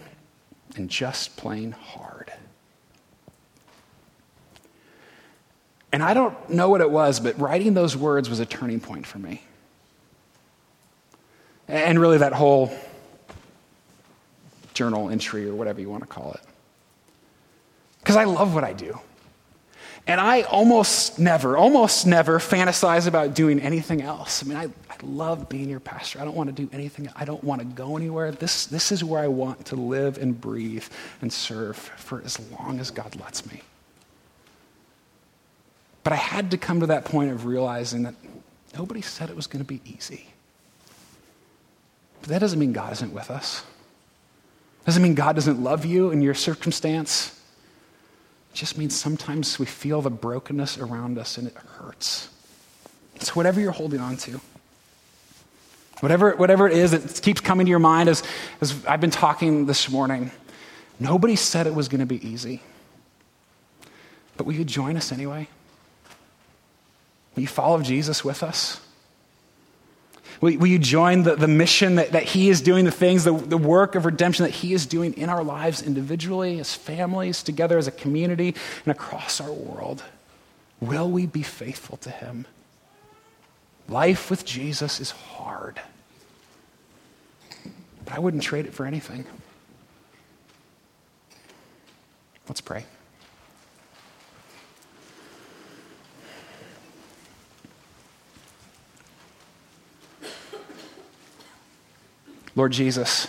and 0.77 0.89
just 0.89 1.37
plain 1.37 1.73
hard. 1.73 2.33
And 5.93 6.03
I 6.03 6.15
don't 6.15 6.49
know 6.49 6.71
what 6.71 6.81
it 6.81 6.91
was, 6.91 7.21
but 7.21 7.39
writing 7.39 7.75
those 7.75 7.97
words 7.97 8.31
was 8.31 8.41
a 8.41 8.47
turning 8.47 8.81
point 8.81 9.07
for 9.07 9.19
me. 9.19 9.43
And 11.69 12.01
really, 12.01 12.19
that 12.19 12.33
whole 12.33 12.73
journal 14.75 15.11
entry, 15.11 15.49
or 15.49 15.55
whatever 15.55 15.81
you 15.81 15.91
want 15.91 16.03
to 16.03 16.09
call 16.09 16.33
it. 16.33 16.41
Because 18.01 18.17
I 18.17 18.25
love 18.25 18.55
what 18.55 18.65
I 18.65 18.73
do. 18.73 18.99
And 20.07 20.21
I 20.21 20.43
almost 20.43 21.19
never, 21.19 21.57
almost 21.57 22.07
never 22.07 22.39
fantasize 22.41 23.07
about 23.07 23.35
doing 23.35 23.61
anything 23.61 24.03
else. 24.03 24.43
I 24.43 24.47
mean, 24.47 24.59
I, 24.59 24.65
I 24.65 24.97
love 25.03 25.49
being 25.49 25.69
your 25.69 25.79
pastor. 25.79 26.21
I 26.21 26.25
don't 26.25 26.37
want 26.37 26.55
to 26.55 26.63
do 26.63 26.69
anything, 26.73 27.09
I 27.15 27.25
don't 27.25 27.43
want 27.45 27.61
to 27.61 27.67
go 27.67 27.97
anywhere. 27.97 28.33
This, 28.33 28.67
this 28.67 28.91
is 28.91 29.05
where 29.05 29.23
I 29.23 29.29
want 29.29 29.67
to 29.67 29.77
live 29.77 30.19
and 30.19 30.39
breathe 30.41 30.85
and 31.21 31.33
serve 31.33 31.77
for 31.77 32.21
as 32.25 32.41
long 32.51 32.81
as 32.81 32.91
God 32.91 33.15
lets 33.21 33.51
me. 33.51 33.63
But 36.03 36.13
I 36.13 36.17
had 36.17 36.51
to 36.51 36.59
come 36.59 36.81
to 36.81 36.87
that 36.87 37.05
point 37.05 37.31
of 37.31 37.47
realizing 37.47 38.03
that 38.03 38.15
nobody 38.77 39.03
said 39.03 39.31
it 39.31 39.37
was 39.37 39.47
going 39.47 39.65
to 39.65 39.69
be 39.69 39.81
easy. 39.85 40.27
But 42.23 42.31
that 42.31 42.41
doesn't 42.41 42.59
mean 42.59 42.73
God 42.73 42.93
isn't 42.93 43.13
with 43.13 43.31
us. 43.31 43.65
Doesn't 44.85 45.03
mean 45.03 45.15
God 45.15 45.37
doesn't 45.37 45.63
love 45.63 45.85
you 45.85 46.11
in 46.11 46.23
your 46.23 46.35
circumstance. 46.35 47.39
It 48.53 48.57
just 48.57 48.77
means 48.77 48.95
sometimes 48.95 49.59
we 49.59 49.65
feel 49.65 50.03
the 50.03 50.11
brokenness 50.11 50.77
around 50.77 51.19
us 51.19 51.39
and 51.39 51.47
it 51.47 51.55
hurts. 51.55 52.29
So, 53.21 53.33
whatever 53.33 53.61
you're 53.61 53.73
holding 53.73 54.01
on 54.01 54.19
to, 54.19 54.41
whatever, 56.01 56.33
whatever 56.33 56.69
it 56.69 56.77
is 56.77 56.91
that 56.91 57.23
keeps 57.23 57.41
coming 57.41 57.65
to 57.65 57.71
your 57.71 57.79
mind 57.79 58.11
as, 58.11 58.23
as 58.61 58.85
I've 58.87 59.01
been 59.01 59.11
talking 59.11 59.65
this 59.65 59.89
morning, 59.89 60.31
nobody 61.01 61.35
said 61.35 61.67
it 61.67 61.75
was 61.75 61.89
going 61.89 62.01
to 62.01 62.07
be 62.07 62.27
easy. 62.27 62.61
But 64.37 64.45
will 64.45 64.55
you 64.55 64.65
join 64.65 64.97
us 64.99 65.13
anyway? 65.13 65.49
Will 67.35 67.43
you 67.43 67.49
follow 67.49 67.81
Jesus 67.81 68.23
with 68.23 68.43
us? 68.43 68.81
Will, 70.43 70.59
will 70.59 70.67
you 70.67 70.79
join 70.79 71.23
the, 71.23 71.37
the 71.37 71.49
mission 71.49 71.95
that, 71.95 72.13
that 72.13 72.25
He 72.25 72.51
is 72.51 72.61
doing, 72.61 72.85
the 72.85 72.91
things, 72.91 73.25
the, 73.25 73.33
the 73.33 73.57
work 73.57 73.95
of 73.95 74.05
redemption 74.05 74.45
that 74.45 74.51
He 74.51 74.75
is 74.75 74.85
doing 74.85 75.15
in 75.15 75.31
our 75.31 75.43
lives 75.43 75.81
individually, 75.81 76.59
as 76.59 76.75
families, 76.75 77.43
together 77.43 77.79
as 77.79 77.87
a 77.87 77.93
community, 77.93 78.55
and 78.85 78.93
across 78.93 79.41
our 79.41 79.53
world? 79.53 80.03
Will 80.81 81.09
we 81.09 81.27
be 81.27 81.43
faithful 81.43 81.97
to 81.99 82.11
Him? 82.11 82.47
Life 83.89 84.31
with 84.31 84.45
Jesus 84.45 85.01
is 85.01 85.13
hard, 85.13 85.81
but 88.05 88.15
I 88.15 88.19
wouldn't 88.19 88.43
trade 88.43 88.67
it 88.67 88.75
for 88.75 88.85
anything. 88.85 89.25
Let's 92.49 92.61
pray. 92.61 92.85
Lord 102.55 102.73
Jesus, 102.73 103.29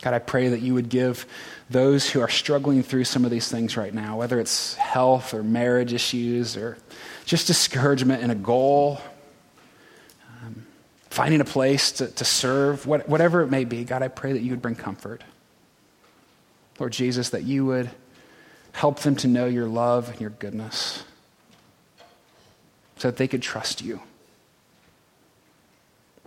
God, 0.00 0.14
I 0.14 0.18
pray 0.18 0.48
that 0.48 0.60
you 0.60 0.74
would 0.74 0.88
give 0.90 1.26
those 1.70 2.08
who 2.08 2.20
are 2.20 2.28
struggling 2.28 2.82
through 2.82 3.04
some 3.04 3.24
of 3.24 3.30
these 3.30 3.50
things 3.50 3.76
right 3.76 3.92
now, 3.92 4.18
whether 4.18 4.38
it's 4.38 4.74
health 4.74 5.32
or 5.34 5.42
marriage 5.42 5.92
issues 5.92 6.56
or 6.56 6.76
just 7.24 7.46
discouragement 7.46 8.22
in 8.22 8.30
a 8.30 8.34
goal, 8.34 9.00
um, 10.42 10.66
finding 11.08 11.40
a 11.40 11.44
place 11.44 11.90
to, 11.92 12.08
to 12.08 12.24
serve, 12.24 12.86
what, 12.86 13.08
whatever 13.08 13.40
it 13.40 13.50
may 13.50 13.64
be, 13.64 13.82
God, 13.82 14.02
I 14.02 14.08
pray 14.08 14.34
that 14.34 14.42
you 14.42 14.50
would 14.50 14.62
bring 14.62 14.74
comfort. 14.76 15.24
Lord 16.78 16.92
Jesus, 16.92 17.30
that 17.30 17.44
you 17.44 17.64
would 17.64 17.90
help 18.72 19.00
them 19.00 19.16
to 19.16 19.26
know 19.26 19.46
your 19.46 19.66
love 19.66 20.10
and 20.10 20.20
your 20.20 20.30
goodness 20.30 21.02
so 22.98 23.08
that 23.08 23.16
they 23.16 23.26
could 23.26 23.42
trust 23.42 23.82
you. 23.82 24.00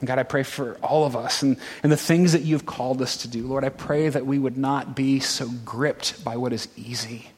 God, 0.05 0.19
I 0.19 0.23
pray 0.23 0.43
for 0.43 0.75
all 0.83 1.05
of 1.05 1.15
us 1.15 1.41
and, 1.41 1.57
and 1.81 1.91
the 1.91 1.97
things 1.97 2.33
that 2.33 2.43
you've 2.43 2.67
called 2.67 3.01
us 3.01 3.17
to 3.17 3.27
do. 3.27 3.47
Lord, 3.47 3.63
I 3.63 3.69
pray 3.69 4.09
that 4.09 4.27
we 4.27 4.37
would 4.37 4.57
not 4.57 4.95
be 4.95 5.19
so 5.19 5.49
gripped 5.65 6.23
by 6.23 6.37
what 6.37 6.53
is 6.53 6.67
easy, 6.75 7.29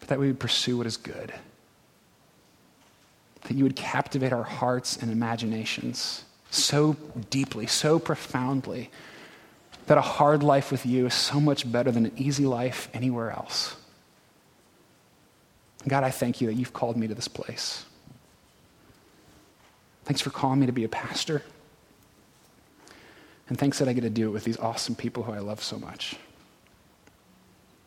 but 0.00 0.08
that 0.08 0.18
we 0.18 0.26
would 0.26 0.40
pursue 0.40 0.76
what 0.76 0.88
is 0.88 0.96
good. 0.96 1.32
That 3.42 3.56
you 3.56 3.62
would 3.62 3.76
captivate 3.76 4.32
our 4.32 4.42
hearts 4.42 4.96
and 4.96 5.12
imaginations 5.12 6.24
so 6.50 6.96
deeply, 7.30 7.66
so 7.66 8.00
profoundly, 8.00 8.90
that 9.86 9.98
a 9.98 10.02
hard 10.02 10.42
life 10.42 10.72
with 10.72 10.84
you 10.84 11.06
is 11.06 11.14
so 11.14 11.38
much 11.38 11.70
better 11.70 11.92
than 11.92 12.06
an 12.06 12.12
easy 12.16 12.46
life 12.46 12.88
anywhere 12.92 13.30
else. 13.30 13.76
God, 15.86 16.02
I 16.02 16.10
thank 16.10 16.40
you 16.40 16.48
that 16.48 16.54
you've 16.54 16.72
called 16.72 16.96
me 16.96 17.06
to 17.06 17.14
this 17.14 17.28
place. 17.28 17.84
Thanks 20.04 20.20
for 20.20 20.30
calling 20.30 20.60
me 20.60 20.66
to 20.66 20.72
be 20.72 20.84
a 20.84 20.88
pastor. 20.88 21.42
And 23.48 23.58
thanks 23.58 23.78
that 23.78 23.88
I 23.88 23.92
get 23.92 24.02
to 24.02 24.10
do 24.10 24.28
it 24.28 24.32
with 24.32 24.44
these 24.44 24.58
awesome 24.58 24.94
people 24.94 25.22
who 25.22 25.32
I 25.32 25.38
love 25.38 25.62
so 25.62 25.78
much. 25.78 26.16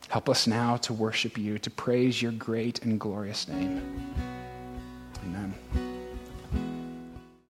Help 0.10 0.30
us 0.30 0.48
now 0.48 0.78
to 0.78 0.94
worship 0.94 1.38
you, 1.38 1.60
to 1.60 1.70
praise 1.70 2.22
your 2.22 2.32
great 2.32 2.84
and 2.84 3.00
glorious 3.00 3.48
name. 3.48 4.14
Amen. 5.26 5.97